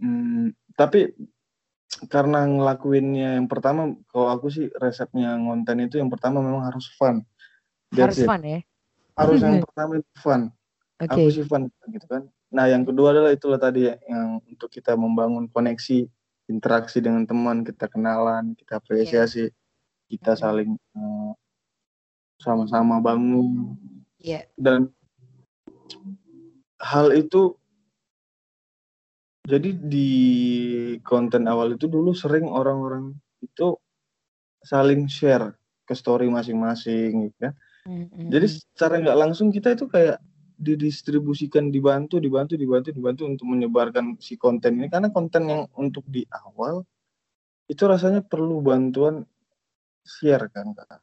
[0.00, 1.12] hmm, tapi
[2.08, 7.20] karena ngelakuinnya yang pertama kalau aku sih resepnya ngonten itu yang pertama memang harus fun
[7.92, 8.28] Harus That's it.
[8.28, 8.60] fun ya?
[9.12, 10.48] harus yang pertama itu fun
[10.96, 11.12] Oke.
[11.12, 14.96] aku sih fun gitu kan nah yang kedua adalah itulah tadi ya, yang untuk kita
[14.96, 16.08] membangun koneksi
[16.48, 19.52] interaksi dengan teman kita kenalan kita apresiasi
[20.08, 21.32] kita saling eh,
[22.40, 23.76] sama-sama bangun
[24.22, 24.46] Iya.
[24.54, 24.86] dan
[26.82, 27.56] hal itu
[29.42, 30.10] jadi di
[31.02, 33.10] konten awal itu dulu sering orang-orang
[33.42, 33.74] itu
[34.62, 37.54] saling share ke story masing-masing gitu kan.
[37.82, 40.22] Mm, Jadi secara nggak langsung kita itu kayak
[40.62, 46.22] didistribusikan dibantu dibantu dibantu dibantu untuk menyebarkan si konten ini karena konten yang untuk di
[46.30, 46.86] awal
[47.66, 49.26] itu rasanya perlu bantuan
[50.06, 51.02] share kan kak.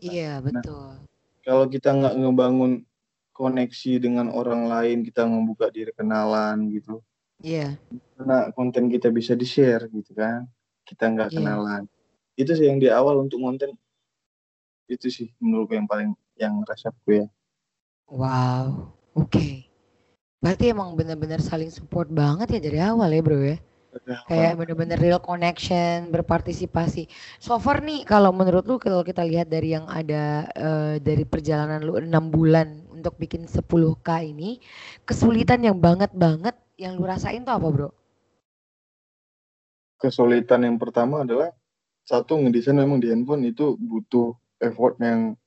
[0.00, 1.04] Iya, betul.
[1.44, 2.88] Kalau kita nggak ngebangun
[3.34, 7.02] koneksi dengan orang lain, kita membuka diri kenalan gitu.
[7.42, 7.74] Iya.
[8.14, 10.46] Karena konten kita bisa di-share gitu kan.
[10.86, 11.36] Kita nggak Iya.
[11.42, 11.82] kenalan.
[12.38, 13.74] Itu sih yang di awal untuk konten
[14.86, 17.26] itu sih menurutku yang paling yang resepku ya.
[18.06, 18.94] Wow.
[19.16, 19.66] Oke.
[20.44, 23.56] Berarti emang benar-benar saling support banget ya dari awal ya, Bro ya?
[24.26, 27.06] Kayak bener-bener real connection, berpartisipasi.
[27.38, 31.82] So far nih kalau menurut lu kalau kita lihat dari yang ada uh, dari perjalanan
[31.84, 34.58] lu enam bulan untuk bikin 10k ini,
[35.06, 37.90] kesulitan yang banget banget yang lu rasain tuh apa bro?
[40.00, 41.54] Kesulitan yang pertama adalah
[42.04, 45.38] satu ngedesain memang di handphone itu butuh effort yang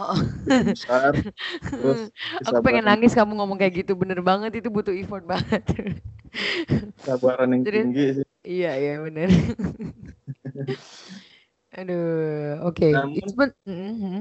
[0.00, 0.16] Oh.
[0.48, 1.12] besar.
[1.68, 2.08] Terus
[2.48, 5.60] Aku pengen nangis kamu ngomong kayak gitu, bener banget itu butuh effort banget.
[7.04, 8.26] Sabaran yang Jadi, tinggi sih.
[8.40, 9.28] Iya iya bener.
[11.78, 12.80] Aduh, oke.
[12.80, 12.92] Okay.
[12.96, 14.18] Namun, mm -hmm.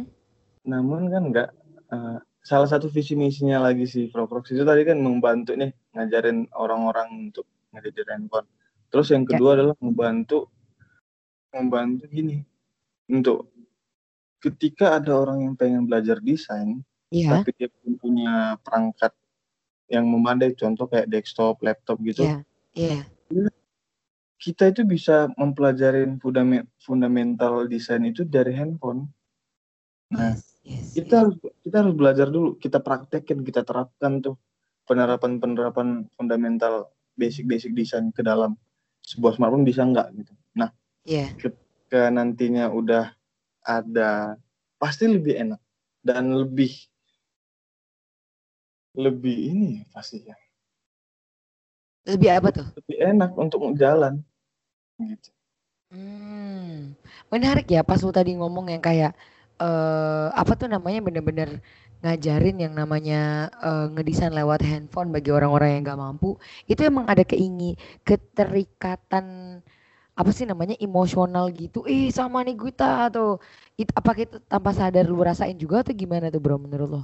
[0.68, 1.50] namun kan enggak
[1.96, 7.32] uh, salah satu visi misinya lagi si Proprox itu tadi kan membantu nih ngajarin orang-orang
[7.32, 8.46] untuk ngedit handphone.
[8.92, 9.28] Terus yang ya.
[9.34, 9.56] kedua ya.
[9.64, 10.52] adalah membantu
[11.50, 12.44] membantu gini
[13.10, 13.50] untuk
[14.40, 16.80] ketika ada orang yang pengen belajar desain,
[17.12, 17.40] yeah.
[17.40, 19.12] tapi dia punya perangkat
[19.92, 22.24] yang memadai, contoh kayak desktop, laptop gitu.
[22.24, 22.42] Yeah.
[22.74, 23.04] Yeah.
[24.40, 26.08] Kita itu bisa mempelajari
[26.80, 29.12] fundamental desain itu dari handphone.
[30.16, 31.20] Nah, yes, kita yes.
[31.20, 34.40] harus kita harus belajar dulu, kita praktekin, kita terapkan tuh
[34.88, 36.88] penerapan-penerapan fundamental
[37.20, 38.56] basic-basic desain ke dalam
[39.04, 40.34] sebuah smartphone bisa nggak gitu.
[40.56, 40.72] Nah,
[41.04, 41.36] yeah.
[41.36, 43.19] ketika nantinya udah
[43.70, 44.34] ada
[44.82, 45.62] pasti lebih enak
[46.02, 46.74] dan lebih
[48.98, 50.34] lebih ini pasti ya.
[52.10, 52.68] Lebih apa tuh?
[52.74, 54.26] Lebih enak untuk jalan
[54.98, 55.30] gitu.
[55.90, 56.94] Hmm,
[57.34, 59.14] menarik ya pas lu tadi ngomong yang kayak
[59.58, 61.62] uh, apa tuh namanya bener-bener
[62.00, 66.40] ngajarin yang namanya uh, ngedesain lewat handphone bagi orang-orang yang nggak mampu.
[66.70, 67.76] Itu emang ada keingin
[68.08, 69.60] keterikatan
[70.20, 73.40] apa sih namanya emosional gitu eh sama nih gue atau
[73.80, 77.04] it, apa kita tanpa sadar lu rasain juga atau gimana tuh bro menurut lo?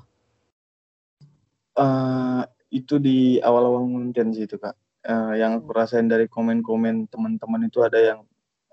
[1.80, 4.76] Uh, itu di awal-awal ngonten sih itu kak.
[5.08, 8.20] Uh, yang aku rasain dari komen-komen teman-teman itu ada yang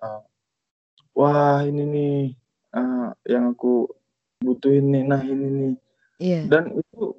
[0.03, 0.27] uh,
[1.15, 2.19] wah ini nih
[2.75, 3.87] uh, yang aku
[4.43, 5.75] butuhin nih, nah ini nih.
[6.19, 6.45] Yeah.
[6.51, 7.15] Dan itu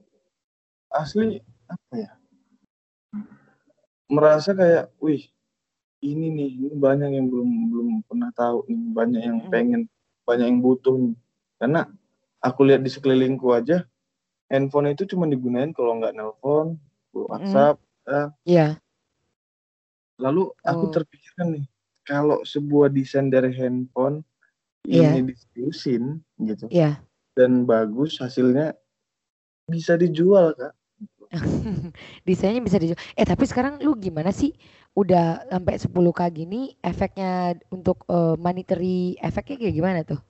[0.91, 1.39] asli
[1.71, 2.11] apa ya?
[4.11, 5.31] Merasa kayak, wih
[6.03, 9.81] ini nih ini banyak yang belum belum pernah tahu nih banyak yang pengen
[10.27, 11.15] banyak yang butuh nih
[11.63, 11.87] karena
[12.43, 13.87] aku lihat di sekelilingku aja
[14.51, 16.75] handphone itu cuma digunain kalau nggak nelpon
[17.15, 18.11] WhatsApp mm.
[18.11, 18.71] ya yeah.
[20.19, 20.91] lalu aku oh.
[20.91, 21.65] terpikirkan nih
[22.03, 24.27] kalau sebuah desain dari handphone
[24.83, 25.15] yeah.
[25.15, 26.99] ini diseriusin gitu yeah.
[27.39, 28.75] dan bagus hasilnya
[29.71, 30.75] bisa dijual kak
[32.27, 34.53] desainnya bisa dijual eh tapi sekarang lu gimana sih
[34.93, 40.21] udah sampai 10k gini efeknya untuk uh, monetary efeknya kayak gimana tuh?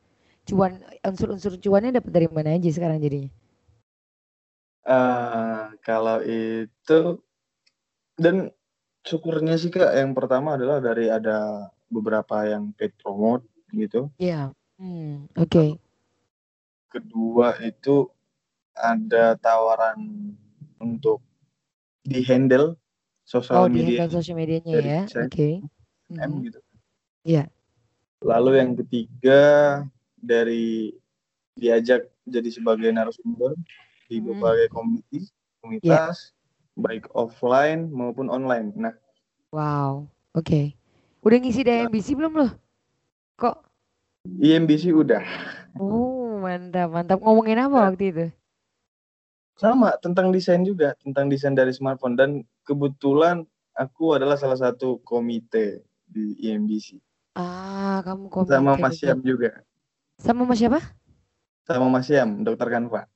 [0.47, 3.31] Cuan unsur-unsur cuannya dapat dari mana aja sekarang jadinya?
[4.83, 7.23] Uh, kalau itu
[8.19, 8.51] dan
[9.07, 14.11] syukurnya sih kak yang pertama adalah dari ada beberapa yang paid promote gitu.
[14.19, 14.51] Iya.
[14.51, 14.79] Yeah.
[14.83, 15.47] Hmm, oke.
[15.47, 15.69] Okay.
[16.91, 18.09] Kedua itu
[18.75, 20.33] ada tawaran
[20.81, 21.21] untuk
[22.03, 22.75] di handle
[23.23, 24.05] sosial oh, media.
[24.05, 25.01] Oh, sosial medianya ya.
[25.07, 25.27] Oke.
[25.31, 25.53] Okay.
[26.13, 26.39] M mm-hmm.
[26.47, 26.59] gitu.
[27.23, 27.43] Iya.
[28.23, 29.41] Lalu yang ketiga
[30.19, 30.95] dari
[31.59, 33.55] diajak jadi sebagai narasumber
[34.07, 34.27] di mm-hmm.
[34.39, 35.25] berbagai komunitas,
[35.59, 36.79] komunitas yeah.
[36.79, 38.71] baik offline maupun online.
[38.75, 38.95] Nah.
[39.51, 40.07] Wow.
[40.35, 40.47] Oke.
[40.47, 40.65] Okay.
[41.23, 42.51] Udah ngisi di IMBC belum loh?
[43.39, 43.57] Kok?
[44.27, 45.23] IMBC udah.
[45.79, 47.19] Oh, mantap, mantap.
[47.23, 48.25] Ngomongin apa waktu itu?
[49.55, 52.29] Sama, tentang desain juga, tentang desain dari smartphone dan
[52.63, 53.43] kebetulan
[53.75, 56.97] aku adalah salah satu komite di IMBC.
[57.35, 58.53] Ah, kamu komite.
[58.53, 59.51] Sama Mas Syam juga.
[60.21, 60.79] Sama Mas siapa?
[61.65, 63.09] Sama Mas Syam, Dokter Kanva.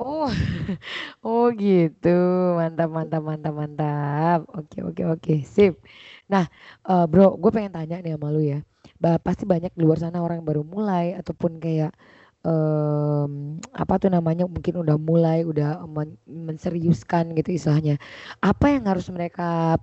[0.00, 0.32] Oh,
[1.26, 2.16] oh gitu,
[2.56, 4.40] mantap, mantap, mantap, mantap.
[4.56, 5.76] Oke, oke, oke, sip.
[6.24, 6.48] Nah,
[6.88, 8.64] uh, bro, gue pengen tanya nih sama lu ya.
[8.96, 11.92] Bah, pasti banyak di luar sana orang yang baru mulai ataupun kayak
[12.44, 18.00] um, apa tuh namanya mungkin udah mulai udah men menseriuskan gitu istilahnya.
[18.40, 19.76] Apa yang harus mereka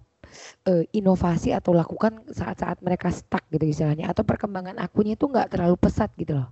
[0.67, 5.75] uh, inovasi atau lakukan saat-saat mereka stuck gitu istilahnya atau perkembangan akunnya itu nggak terlalu
[5.79, 6.49] pesat gitu loh.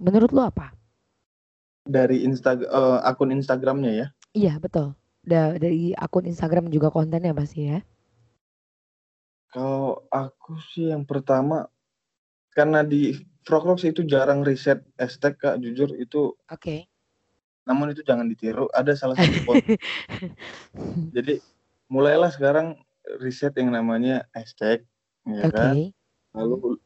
[0.00, 0.72] Menurut lo apa?
[1.84, 4.06] Dari Insta uh, akun Instagramnya ya?
[4.32, 4.94] Iya betul.
[5.20, 7.80] Da dari akun Instagram juga kontennya pasti ya.
[9.50, 11.66] Kalau aku sih yang pertama
[12.54, 16.84] karena di Froglogs itu jarang riset hashtag kak jujur itu oke okay.
[17.64, 19.56] namun itu jangan ditiru ada salah satu pot
[21.16, 21.40] jadi
[21.88, 22.76] mulailah sekarang
[23.18, 24.84] riset yang namanya hashtag
[25.24, 25.52] ya okay.
[25.52, 25.74] kan
[26.36, 26.78] lalu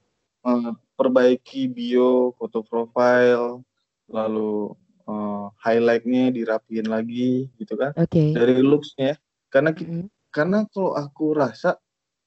[0.47, 3.61] uh, perbaiki bio foto profile
[4.09, 4.73] lalu
[5.11, 8.31] uh, highlightnya dirapiin lagi gitu kan okay.
[8.31, 9.19] dari looksnya
[9.51, 10.05] karena mm -hmm.
[10.31, 11.77] karena kalau aku rasa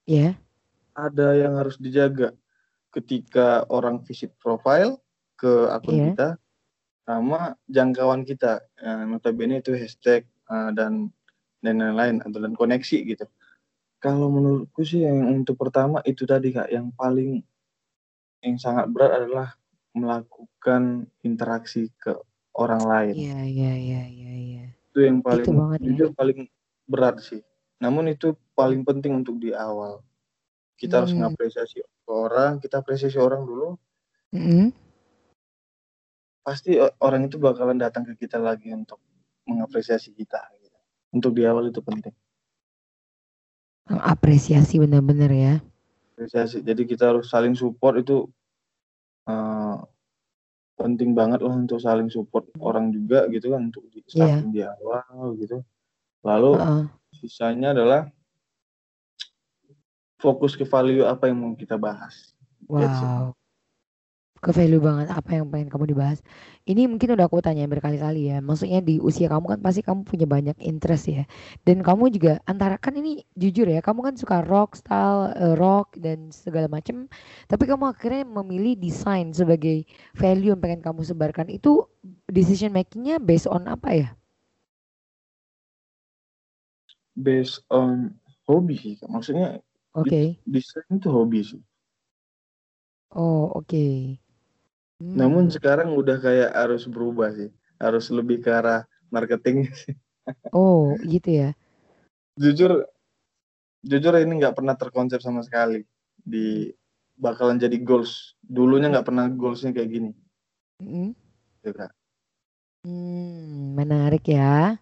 [0.03, 0.33] ya yeah.
[0.97, 2.35] ada yang harus dijaga
[2.97, 4.97] ketika orang visit profile
[5.37, 6.05] ke akun Iya.
[6.09, 6.27] kita
[7.05, 8.65] sama jangkauan kita.
[8.81, 11.13] Eh, notabene itu hashtag eh, dan
[11.61, 13.25] dan lain-lain atau dan koneksi gitu.
[13.97, 17.41] Kalau menurutku sih yang untuk pertama itu tadi kak yang paling
[18.41, 19.49] yang sangat berat adalah
[19.97, 22.13] melakukan interaksi ke
[22.53, 23.13] orang lain.
[23.17, 24.65] Iya, iya, iya, iya, iya.
[24.93, 25.85] Itu yang paling Itu banget ya.
[25.89, 26.39] jujur paling
[26.85, 27.41] berat sih.
[27.81, 30.01] Namun itu paling penting untuk di awal.
[30.77, 31.25] Kita harus Hmm.
[31.25, 31.81] mengapresiasi
[32.11, 33.75] orang, kita apresiasi orang dulu,
[34.31, 34.71] Mm-mm.
[36.43, 38.99] pasti o- orang itu bakalan datang ke kita lagi untuk
[39.47, 40.39] mengapresiasi kita.
[40.59, 40.77] gitu.
[41.11, 42.15] Untuk di awal itu penting.
[43.87, 45.53] Apresiasi benar-benar ya.
[46.15, 46.59] Apresiasi.
[46.59, 48.27] Jadi kita harus saling support itu
[49.27, 49.77] eh,
[50.77, 55.35] penting banget lah untuk saling support orang juga gitu kan untuk di starting di awal
[55.39, 55.63] gitu.
[56.27, 56.83] Lalu Heeh.
[57.15, 58.11] sisanya adalah
[60.17, 62.33] fokus ke value apa yang mau kita bahas.
[62.67, 62.67] It.
[62.67, 63.37] Wow.
[64.37, 66.21] Ke value banget apa yang pengen kamu dibahas.
[66.69, 68.37] Ini mungkin udah aku tanya berkali-kali ya.
[68.37, 71.25] Maksudnya di usia kamu kan pasti kamu punya banyak interest ya.
[71.65, 75.97] Dan kamu juga antara kan ini jujur ya, kamu kan suka rock style, eh, rock
[75.97, 77.09] dan segala macam.
[77.49, 81.49] Tapi kamu akhirnya memilih desain sebagai value yang pengen kamu sebarkan.
[81.49, 81.89] Itu
[82.29, 84.09] decision makingnya based on apa ya?
[87.17, 88.13] Based on
[88.45, 88.95] hobi sih.
[89.01, 89.65] Maksudnya
[89.97, 90.37] Oke.
[90.45, 91.61] desain itu hobi sih.
[93.17, 94.17] Oh, oke.
[95.01, 95.53] Namun Hmm.
[95.53, 97.49] sekarang udah kayak harus berubah sih.
[97.81, 99.97] Harus lebih ke arah marketing sih.
[100.53, 101.49] Oh, gitu ya.
[102.37, 102.85] Jujur,
[103.81, 105.81] jujur ini nggak pernah terkonsep sama sekali
[106.13, 106.69] di
[107.17, 108.37] bakalan jadi goals.
[108.41, 110.11] Dulunya nggak pernah goalsnya kayak gini.
[111.61, 111.89] Gitu, Kak.
[112.85, 114.77] Hmm, menarik ya.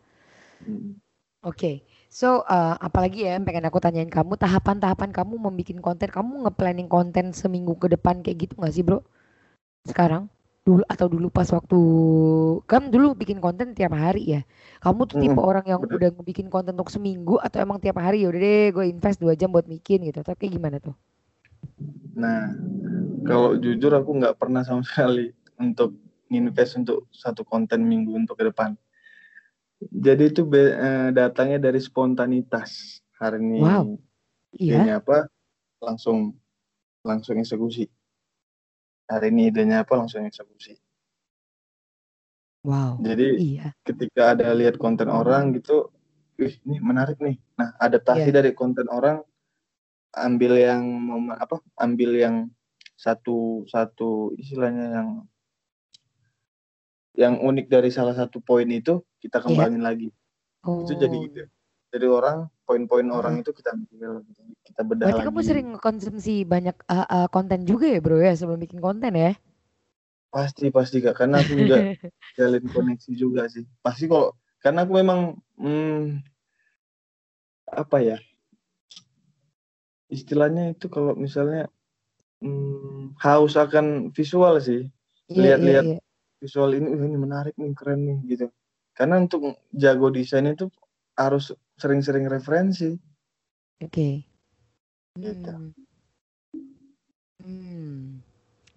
[0.64, 1.00] Mm.
[1.46, 1.86] Oke,
[2.20, 6.90] so uh, apalagi ya yang pengen aku tanyain kamu tahapan-tahapan kamu membuat konten, kamu nge-planning
[6.96, 9.00] konten seminggu ke depan kayak gitu nggak sih bro?
[9.90, 10.24] Sekarang
[10.68, 11.80] dulu atau dulu pas waktu
[12.72, 14.42] kan dulu bikin konten tiap hari ya.
[14.84, 18.24] Kamu tuh tipe Mm, orang yang udah bikin konten untuk seminggu atau emang tiap hari
[18.24, 20.20] ya udah deh gue invest dua jam buat bikin gitu.
[20.26, 20.96] Tapi kayak gimana tuh?
[22.16, 22.56] Nah,
[23.28, 25.96] kalau jujur aku nggak pernah sama sekali untuk
[26.32, 28.76] invest untuk satu konten minggu untuk ke depan.
[29.92, 33.02] Jadi itu be- eh, datangnya dari spontanitas.
[33.16, 33.86] Hari ini Wow,
[34.58, 34.82] iya.
[34.82, 35.30] idenya apa,
[35.80, 36.36] langsung
[37.06, 37.86] langsung eksekusi.
[39.06, 40.76] Hari ini idenya apa, langsung eksekusi.
[42.66, 43.28] Wow, Jadi
[43.62, 43.78] iya.
[43.86, 45.94] ketika ada lihat konten orang gitu,
[46.42, 47.38] wih ini menarik nih.
[47.62, 48.42] Nah, adaptasi Iya.
[48.42, 49.22] dari konten orang,
[50.18, 50.82] ambil yang
[51.38, 52.36] apa, ambil yang
[52.98, 55.10] satu satu istilahnya yang
[57.16, 59.46] yang unik dari salah satu poin itu kita Iya.
[59.48, 60.10] kembangin lagi.
[60.84, 61.42] Itu jadi Oh, gitu.
[61.96, 63.44] Dari orang poin-poin orang heeh.
[63.48, 64.12] itu kita ambil,
[64.68, 65.48] kita bedah Berarti kamu lagi.
[65.48, 69.32] sering konsumsi banyak uh, uh, konten juga ya bro ya sebelum bikin konten ya?
[70.34, 71.78] Pasti pasti kak, karena aku juga
[72.38, 73.64] jalin koneksi juga sih.
[73.80, 76.20] Pasti kok, karena aku memang hmm,
[77.72, 78.18] apa ya
[80.12, 81.72] istilahnya itu kalau misalnya
[82.44, 84.92] hmm, haus akan visual sih.
[85.32, 86.00] Iya iya Lihat-lihat iya.
[86.46, 88.46] Visual ini, "Wih, ini menarik nih, keren nih gitu.
[88.94, 90.70] Karena untuk jago desain itu
[91.18, 91.50] harus
[91.82, 92.94] sering-sering referensi.
[93.82, 94.24] Oke.
[95.18, 95.52] Gitu.
[95.52, 95.74] Hmm.
[97.42, 98.22] Hmm.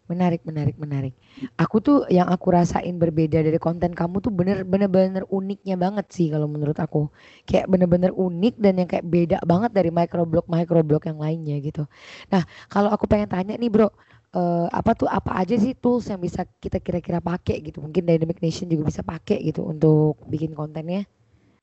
[0.09, 1.12] Menarik, menarik, menarik.
[1.61, 6.09] Aku tuh yang aku rasain berbeda dari konten kamu tuh bener bener bener uniknya banget
[6.09, 7.12] sih kalau menurut aku.
[7.44, 11.85] Kayak bener-bener unik dan yang kayak beda banget dari microblog microblog yang lainnya gitu.
[12.33, 13.92] Nah, kalau aku pengen tanya nih bro,
[14.35, 17.81] eh, apa tuh apa aja sih tools yang bisa kita kira-kira pakai gitu?
[17.81, 21.09] Mungkin Dynamic Nation juga bisa pakai gitu untuk bikin kontennya.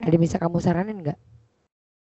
[0.02, 1.20] Ada bisa kamu saranin nggak?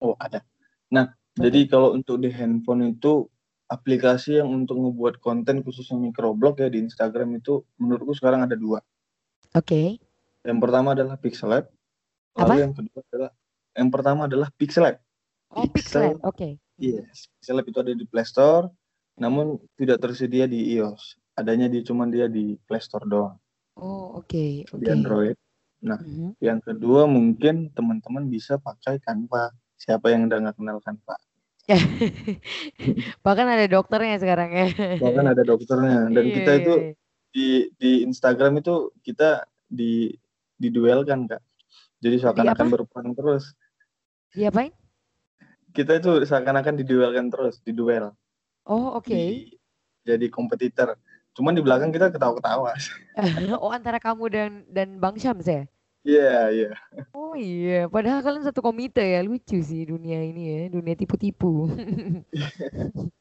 [0.01, 0.43] Oh, ada.
[0.91, 1.47] Nah, Oke.
[1.47, 3.29] jadi kalau untuk di handphone itu
[3.71, 8.83] aplikasi yang untuk ngebuat konten khususnya microblog ya di Instagram itu menurutku sekarang ada dua.
[9.55, 9.97] Oke.
[10.43, 11.71] Yang pertama adalah Pixelab,
[12.35, 12.53] lalu Apa?
[12.59, 13.31] yang kedua adalah
[13.73, 14.95] yang pertama adalah Pixelab.
[15.53, 16.19] Oh, Pixel.
[16.25, 16.59] Oke.
[16.75, 18.67] Yes, Pixelab itu ada di Play Store,
[19.17, 21.17] namun tidak tersedia di iOS.
[21.33, 23.37] Adanya di cuman dia di Play Store doang
[23.73, 24.85] Oh, oke, di oke.
[24.85, 25.33] Android.
[25.81, 26.37] Nah, Mhm.
[26.39, 29.49] yang kedua mungkin teman-teman bisa pakai Canva.
[29.75, 31.17] Siapa yang udah nggak kenal Canva?
[33.25, 34.67] Bahkan ada dokternya sekarang ya.
[35.01, 36.11] Bahkan ada dokternya.
[36.11, 36.93] Dan Iya, kita iya, itu iya.
[37.33, 37.47] di
[37.81, 40.13] di Instagram itu kita di
[40.61, 41.41] diduelkan kak.
[41.97, 43.57] Jadi Di seakan-akan berperang terus.
[44.35, 44.69] Diapain?
[45.73, 48.13] Kita itu seakan-akan diduelkan terus, diduel,
[48.63, 49.11] Oh, oke.
[49.11, 49.55] di
[50.03, 50.95] jadi kompetitor.
[51.33, 52.71] Cuman di belakang kita ketawa-ketawa.
[53.61, 55.69] Oh, antara kamu dan dan Bang Syams ya?
[56.01, 56.69] Iya, iya.
[57.13, 59.21] Oh iya, padahal kalian satu komite ya.
[59.21, 61.69] Lucu sih dunia ini ya, dunia tipu-tipu.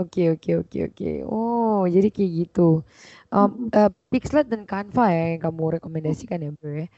[0.00, 1.10] Oke oke oke oke.
[1.28, 2.80] Oh, jadi kayak gitu.
[3.28, 6.88] Um, uh, Pixlet dan Canva ya yang kamu rekomendasikan ya, Bro ya?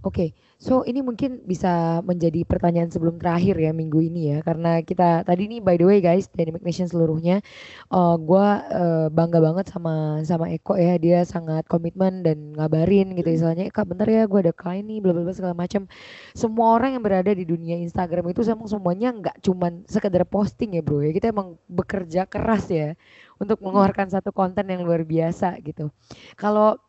[0.00, 5.28] Oke, so ini mungkin bisa menjadi pertanyaan sebelum terakhir ya minggu ini ya, karena kita
[5.28, 7.44] tadi nih by the way guys, Dynamic Nation seluruhnya,
[7.92, 8.46] uh, gue
[8.80, 13.92] uh, bangga banget sama sama Eko ya, dia sangat komitmen dan ngabarin gitu misalnya, Kak
[13.92, 15.84] bentar ya gue ada klien nih, bla bla bla segala macam.
[16.32, 20.82] Semua orang yang berada di dunia Instagram itu emang semuanya nggak cuman sekedar posting ya
[20.82, 22.96] bro ya, kita emang bekerja keras ya
[23.36, 25.92] untuk mengeluarkan satu konten yang luar biasa gitu.
[26.40, 26.80] Kalau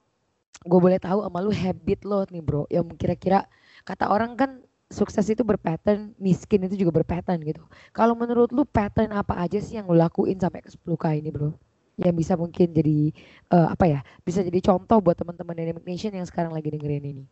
[0.61, 2.63] gue boleh tahu sama lu habit lo nih bro.
[2.69, 3.47] Yang kira-kira
[3.87, 7.63] kata orang kan sukses itu berpattern miskin itu juga berpattern gitu.
[7.95, 11.55] Kalau menurut lu pattern apa aja sih yang lu lakuin sampai ke 10k ini bro?
[11.95, 13.13] Yang bisa mungkin jadi
[13.55, 17.25] uh, apa ya bisa jadi contoh buat teman-teman Dynamic Nation yang sekarang lagi dengerin ini.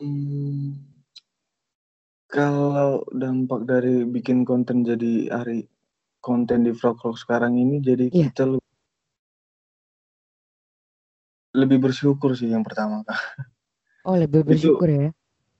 [0.00, 0.80] Hmm,
[2.30, 5.66] kalau dampak dari bikin konten jadi hari
[6.22, 8.30] konten di vlog vlog sekarang ini jadi yeah.
[8.30, 8.59] kita
[11.60, 13.20] lebih bersyukur sih yang pertama kak.
[14.08, 15.08] Oh lebih bersyukur Itu, ya?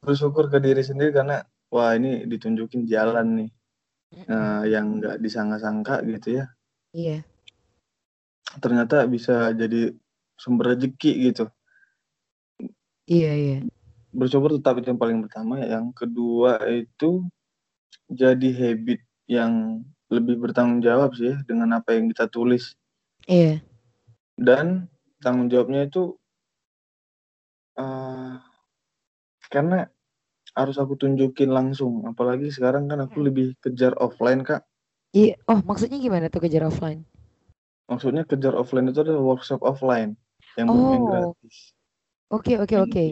[0.00, 3.50] Bersyukur ke diri sendiri karena wah ini ditunjukin jalan nih
[4.32, 6.44] uh, yang nggak disangka-sangka gitu ya.
[6.96, 7.18] Iya.
[8.58, 9.92] Ternyata bisa jadi
[10.40, 11.44] sumber rezeki gitu.
[13.04, 13.58] Iya iya.
[14.10, 15.60] Bersyukur tetap itu yang paling pertama.
[15.60, 17.28] Yang kedua itu
[18.10, 22.74] jadi habit yang lebih bertanggung jawab sih ya dengan apa yang kita tulis.
[23.30, 23.62] Iya.
[24.34, 24.90] Dan
[25.20, 26.16] tanggung jawabnya itu
[27.76, 28.40] uh,
[29.52, 29.86] karena
[30.56, 32.04] harus aku tunjukin langsung.
[32.08, 34.66] Apalagi sekarang kan aku lebih kejar offline kak.
[35.10, 37.06] Iya oh maksudnya gimana tuh kejar offline?
[37.90, 40.14] Maksudnya kejar offline itu adalah workshop offline
[40.54, 40.94] yang, oh.
[40.94, 41.74] yang gratis.
[42.30, 43.04] Oke oke oke.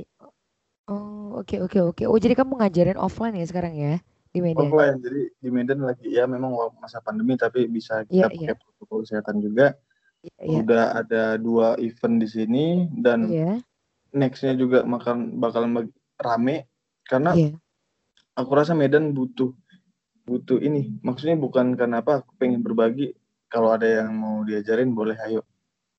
[0.88, 2.02] Oh oke oke oke.
[2.06, 3.98] Oh jadi kamu ngajarin offline ya sekarang ya
[4.30, 4.70] di Medan?
[4.70, 5.02] Offline.
[5.02, 8.58] Jadi di Medan lagi ya memang masa pandemi tapi bisa kita yeah, pakai yeah.
[8.58, 9.74] protokol kesehatan juga
[10.24, 10.60] yeah.
[10.62, 12.66] udah ada dua event di sini
[12.98, 13.56] dan yeah.
[14.14, 15.66] nextnya juga makan bakal
[16.18, 16.66] rame.
[17.06, 17.54] Karena yeah.
[18.36, 19.54] aku rasa Medan butuh
[20.28, 21.00] butuh ini.
[21.00, 23.16] Maksudnya bukan karena apa aku pengen berbagi.
[23.48, 25.40] Kalau ada yang mau diajarin boleh ayo.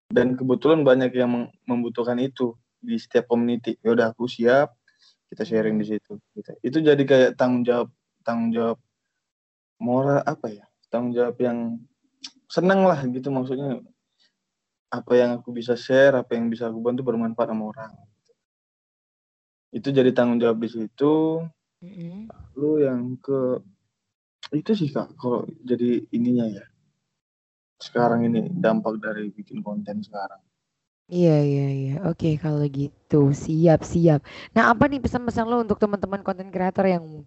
[0.10, 3.78] Dan kebetulan banyak yang membutuhkan itu di setiap community.
[3.82, 4.78] Ya udah aku siap.
[5.30, 6.18] Kita sharing di situ.
[6.34, 6.52] Gitu.
[6.66, 7.90] itu jadi kayak tanggung jawab
[8.26, 8.78] tanggung jawab
[9.82, 10.66] moral apa ya?
[10.90, 11.82] Tanggung jawab yang
[12.50, 13.78] seneng lah gitu maksudnya
[14.90, 17.94] apa yang aku bisa share apa yang bisa aku bantu bermanfaat sama orang
[19.70, 21.46] itu jadi tanggung jawab di situ
[21.86, 22.34] mm-hmm.
[22.58, 23.62] lalu yang ke
[24.50, 26.66] itu sih kak kalau jadi ininya ya
[27.78, 30.42] sekarang ini dampak dari bikin konten sekarang
[31.10, 31.96] Iya iya iya.
[32.06, 34.22] Oke kalau gitu siap siap.
[34.54, 37.26] Nah apa nih pesan-pesan lo untuk teman-teman konten kreator yang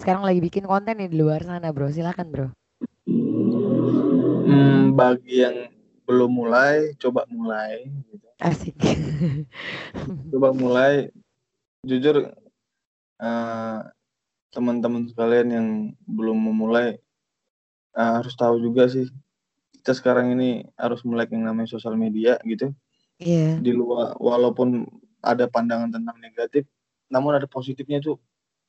[0.00, 1.92] sekarang lagi bikin konten nih di luar sana bro?
[1.92, 2.48] Silakan bro.
[4.48, 5.68] Hmm, bagi yang
[6.08, 7.84] belum mulai, coba mulai.
[8.08, 8.26] Gitu.
[8.40, 8.74] Asik.
[10.32, 11.12] coba mulai.
[11.84, 12.32] Jujur
[13.20, 13.78] uh,
[14.48, 15.68] teman-teman sekalian yang
[16.08, 16.96] belum memulai
[17.94, 19.06] uh, harus tahu juga sih
[19.78, 22.72] kita sekarang ini harus mulai yang namanya sosial media gitu
[23.20, 23.56] yeah.
[23.60, 24.88] di luar walaupun
[25.22, 26.64] ada pandangan tentang negatif
[27.12, 28.16] namun ada positifnya itu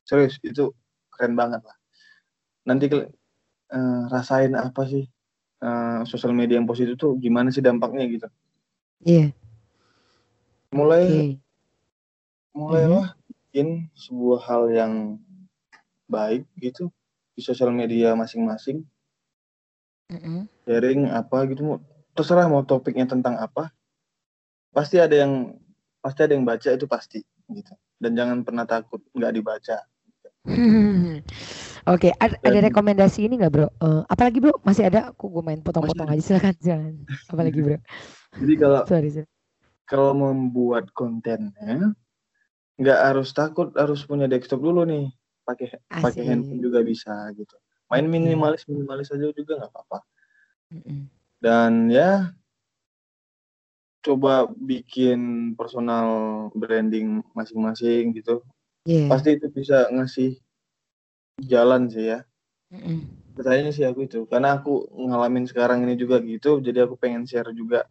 [0.08, 0.72] serius itu
[1.12, 1.78] keren banget lah
[2.66, 5.06] nanti uh, rasain apa sih
[5.64, 8.28] uh, sosial media yang positif tuh gimana sih dampaknya gitu
[9.04, 9.30] iya yeah.
[10.74, 11.30] mulai okay.
[12.56, 13.34] mulailah mm -hmm.
[13.48, 14.94] bikin sebuah hal yang
[16.10, 16.90] baik gitu
[17.38, 18.84] di sosial media masing-masing
[20.12, 20.40] mm -hmm.
[20.66, 21.80] sharing apa gitu
[22.18, 23.72] terserah mau topiknya tentang apa
[24.76, 25.56] pasti ada yang
[26.00, 27.20] pasti ada yang baca itu pasti
[27.52, 29.78] gitu dan jangan pernah takut nggak dibaca
[31.90, 32.12] Oke, okay.
[32.22, 33.68] ada, ada rekomendasi ini nggak bro?
[33.82, 35.10] Uh, apalagi bro masih ada?
[35.10, 36.94] Aku gue main potong-potong aja silakan jangan.
[37.32, 37.78] Apalagi bro?
[38.38, 39.30] Jadi kalau sorry, sorry.
[39.90, 41.98] kalau membuat kontennya
[42.80, 45.10] nggak harus takut harus punya desktop dulu nih
[45.44, 47.58] pakai pakai handphone juga bisa gitu.
[47.90, 50.00] Main minimalis minimalis aja juga nggak apa-apa.
[51.42, 52.30] Dan ya
[54.06, 56.08] coba bikin personal
[56.54, 58.46] branding masing-masing gitu.
[58.88, 59.12] Yeah.
[59.12, 60.40] Pasti itu bisa ngasih
[61.44, 62.24] jalan sih ya.
[62.70, 63.08] Mm-mm.
[63.34, 67.50] Pertanyaannya sih aku itu, karena aku ngalamin sekarang ini juga gitu, jadi aku pengen share
[67.56, 67.88] juga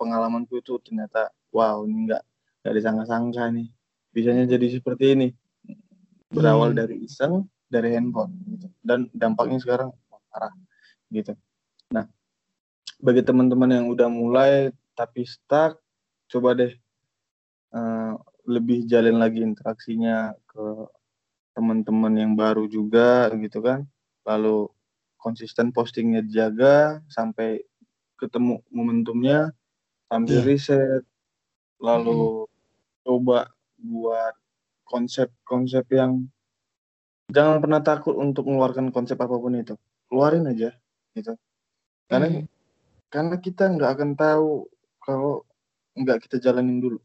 [0.00, 2.22] pengalamanku itu ternyata wow ini nggak
[2.64, 3.68] nggak disangka-sangka nih,
[4.10, 5.28] bisanya jadi seperti ini.
[6.32, 6.82] Berawal yeah.
[6.82, 9.92] dari iseng, dari handphone gitu, dan dampaknya sekarang
[10.32, 10.50] parah
[11.12, 11.36] gitu.
[11.92, 12.10] Nah,
[12.98, 15.78] bagi teman-teman yang udah mulai tapi stuck
[16.26, 16.72] coba deh
[17.76, 18.16] uh,
[18.46, 20.64] lebih jalin lagi interaksinya ke
[21.52, 23.84] teman-teman yang baru juga gitu kan.
[24.22, 24.70] Lalu
[25.18, 27.60] konsisten postingnya dijaga sampai
[28.16, 29.50] ketemu momentumnya
[30.06, 30.46] sambil Iya.
[30.46, 31.02] riset.
[31.82, 32.46] Lalu
[33.02, 34.34] coba buat
[34.86, 36.30] konsep-konsep yang
[37.28, 39.74] jangan pernah takut untuk mengeluarkan konsep apa pun itu.
[40.06, 40.70] Keluarin aja
[41.12, 41.34] gitu.
[42.06, 42.46] Karena Mm.
[43.10, 44.70] karena kita nggak akan tahu
[45.02, 45.42] kalau
[45.98, 46.98] nggak kita jalanin dulu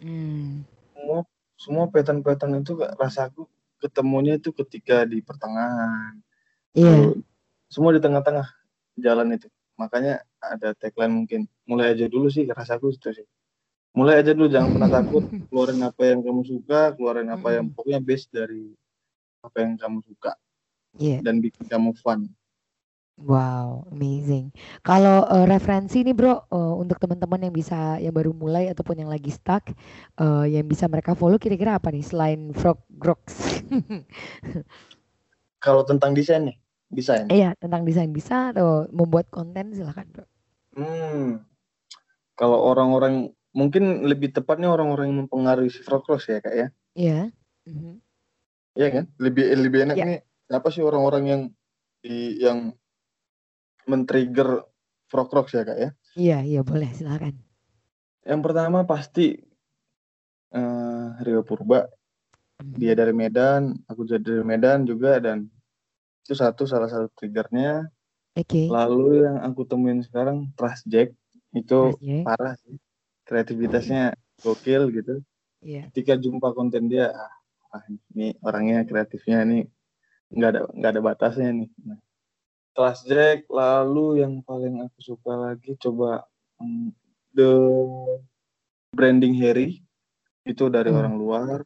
[0.00, 0.64] Hmm.
[0.96, 1.18] semua
[1.60, 3.44] semua pattern-pattern itu rasaku
[3.78, 6.16] ketemunya itu ketika di pertengahan
[6.72, 6.86] Iya.
[6.86, 7.20] Lalu
[7.66, 8.46] semua di tengah-tengah
[8.96, 13.26] jalan itu makanya ada tagline mungkin mulai aja dulu sih rasaku itu sih
[13.90, 17.76] mulai aja dulu jangan pernah takut keluarin apa yang kamu suka keluarin apa yang Mm-mm.
[17.76, 18.70] pokoknya base dari
[19.42, 20.32] apa yang kamu suka
[20.98, 21.22] Iya.
[21.22, 22.26] dan bikin kamu fun
[23.20, 24.48] Wow, amazing.
[24.80, 29.12] Kalau eh, referensi nih bro, eh, untuk teman-teman yang bisa yang baru mulai ataupun yang
[29.12, 29.60] lagi stuck,
[30.16, 33.60] eh, yang bisa mereka follow kira-kira apa nih selain Frog Groks?
[35.64, 36.56] kalau tentang desain nih
[36.88, 40.24] desain Iya, tentang desain bisa atau membuat konten silakan bro.
[40.80, 41.44] hmm
[42.40, 46.66] kalau orang-orang mungkin lebih tepatnya orang-orang yang mempengaruhi si Frogros ya kak ya
[46.96, 47.20] Iya.
[47.68, 48.00] Mhm.
[48.80, 49.04] Iya kan?
[49.20, 50.06] Lebih lebih enak Iya.
[50.08, 50.20] nih.
[50.48, 51.42] Siapa sih orang-orang yang
[52.00, 52.72] di yang
[53.90, 54.62] men-trigger
[55.10, 55.90] frog rocks ya kak ya?
[56.14, 57.34] Iya, iya boleh silakan.
[58.22, 59.34] Yang pertama pasti
[60.50, 61.86] eh Rio Purba.
[62.60, 62.76] Mhm.
[62.76, 65.48] Dia dari Medan, aku juga dari Medan juga dan
[66.26, 67.88] itu satu salah satu triggernya.
[68.38, 68.70] Oke.
[68.70, 71.10] Lalu yang aku temuin sekarang Trust Jack
[71.56, 72.22] itu Jack.
[72.22, 72.78] parah sih.
[73.26, 75.14] Kreativitasnya gokil gitu.
[75.62, 75.88] Iya.
[75.90, 77.32] Ketika jumpa konten dia, ah,
[77.74, 77.82] ah,
[78.14, 79.62] ini orangnya kreatifnya nih
[80.30, 81.68] nggak ada nggak ada batasnya nih.
[81.86, 81.98] Nah,
[82.80, 86.24] Trust Jack, lalu yang paling aku suka lagi coba
[86.56, 86.96] hmm,
[87.36, 87.52] The
[88.96, 89.84] Branding Harry
[90.48, 90.96] itu dari Hmm.
[91.04, 91.58] orang luar.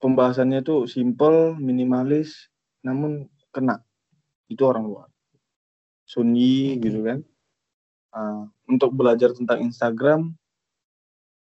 [0.00, 2.48] Pembahasannya tuh simple, minimalis,
[2.80, 3.84] namun kena.
[4.48, 5.12] Itu orang luar.
[6.08, 6.88] Sunyi Oke.
[6.88, 7.20] gitu kan.
[8.08, 10.32] Ah, untuk belajar tentang Instagram,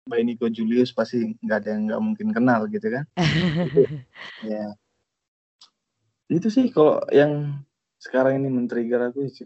[0.03, 3.07] by Nico Julius pasti nggak ada yang nggak mungkin kenal gitu kan.
[4.43, 4.75] Ya.
[6.27, 7.63] Itu sih kalau yang
[8.03, 9.45] sekarang ini men-trigger aku sih.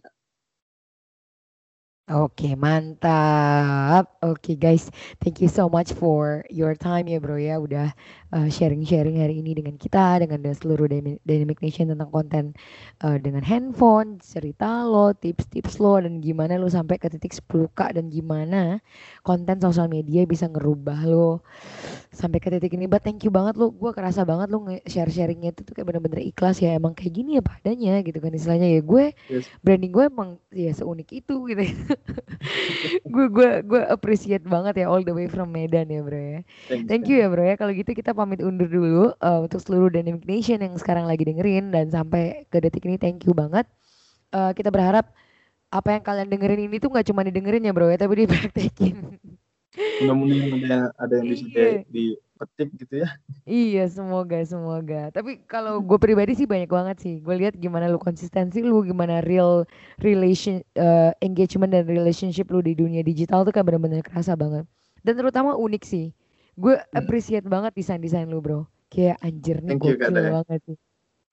[2.04, 4.20] Oke, mantap.
[4.20, 4.92] Oke, guys,
[5.24, 7.56] thank you so much for your time ya, bro ya.
[7.64, 7.96] Udah
[8.36, 12.60] uh, sharing-sharing hari ini dengan kita, dengan seluruh Dyna- Dynamic Nation tentang konten
[13.08, 18.12] uh, dengan handphone, cerita lo, tips-tips lo, dan gimana lo sampai ke titik 10k dan
[18.12, 18.84] gimana
[19.24, 21.40] konten sosial media bisa ngerubah lo
[22.12, 22.86] sampai ke titik ini.
[22.92, 26.60] But thank you banget lo, gue kerasa banget lo nge-share-sharingnya itu tuh kayak bener-bener ikhlas
[26.60, 26.76] ya.
[26.76, 28.82] Emang kayak gini ya padanya gitu kan istilahnya ya.
[28.84, 29.48] Gue Yes.
[29.64, 31.74] branding gue emang ya seunik itu gitu ya.
[33.14, 36.40] gue gue gue appreciate banget ya all the way from Medan ya bro ya.
[36.88, 37.56] Thank you ya bro ya.
[37.56, 41.72] Kalau gitu kita pamit undur dulu eh, untuk seluruh Dynamic Nation yang sekarang lagi dengerin
[41.72, 43.66] dan sampai ke detik ini thank you banget.
[44.34, 45.12] Eh, kita berharap
[45.74, 49.18] apa yang kalian dengerin ini tuh nggak cuma didengerin ya bro ya, tapi dipraktekin.
[49.74, 51.82] Mudah-mudahan ada yang, ada yang bisa Iya.
[51.90, 53.10] di- dipetik gitu ya.
[53.44, 55.12] Iya, semoga semoga.
[55.12, 57.20] Tapi kalau gue pribadi sih banyak banget sih.
[57.20, 59.68] Gue lihat gimana lu konsistensi lu, gimana real
[60.00, 64.64] relation eh, engagement dan relationship lu di dunia digital tuh kayak bener-bener kerasa banget.
[65.04, 66.12] Dan terutama unik sih.
[66.56, 67.00] Gue Hmm.
[67.00, 68.68] appreciate banget desain-desain lu, Bro.
[68.88, 70.40] Kayak anjir nih gokil Daya.
[70.40, 70.78] banget sih.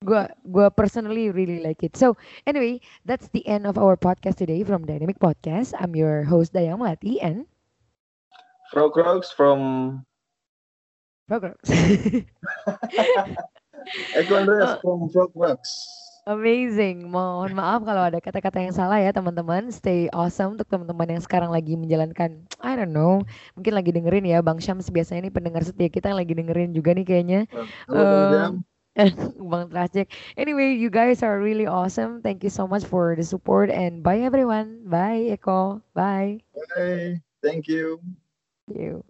[0.01, 1.93] Gue gue personally really like it.
[1.93, 2.17] So,
[2.49, 5.77] anyway, that's the end of our podcast today from Dynamic Podcast.
[5.77, 7.45] I'm your host Dayang Melati and
[8.73, 9.61] Frog Rocks from
[11.31, 11.63] Progress.
[14.19, 15.71] Eko Andreas from Frog Rocks.
[16.27, 17.07] Amazing.
[17.09, 19.71] Mohon maaf kalau ada kata-kata yang salah ya teman-teman.
[19.71, 23.23] Stay awesome untuk teman-teman yang sekarang lagi menjalankan, I don't know,
[23.55, 24.43] mungkin lagi dengerin ya.
[24.43, 27.41] Bang Syams biasanya ini pendengar setia kita yang lagi dengerin juga nih kayaknya.
[27.87, 28.03] Halo
[28.51, 28.67] Um.
[29.39, 30.11] Bang Trasjek.
[30.35, 32.21] Anyway, you guys are really awesome.
[32.21, 34.83] Thank you so much for the support and bye everyone.
[34.91, 35.81] Bye Eko.
[35.95, 36.43] Bye.
[36.75, 37.23] Bye.
[37.41, 38.03] Thank you.
[38.69, 39.07] Thank you.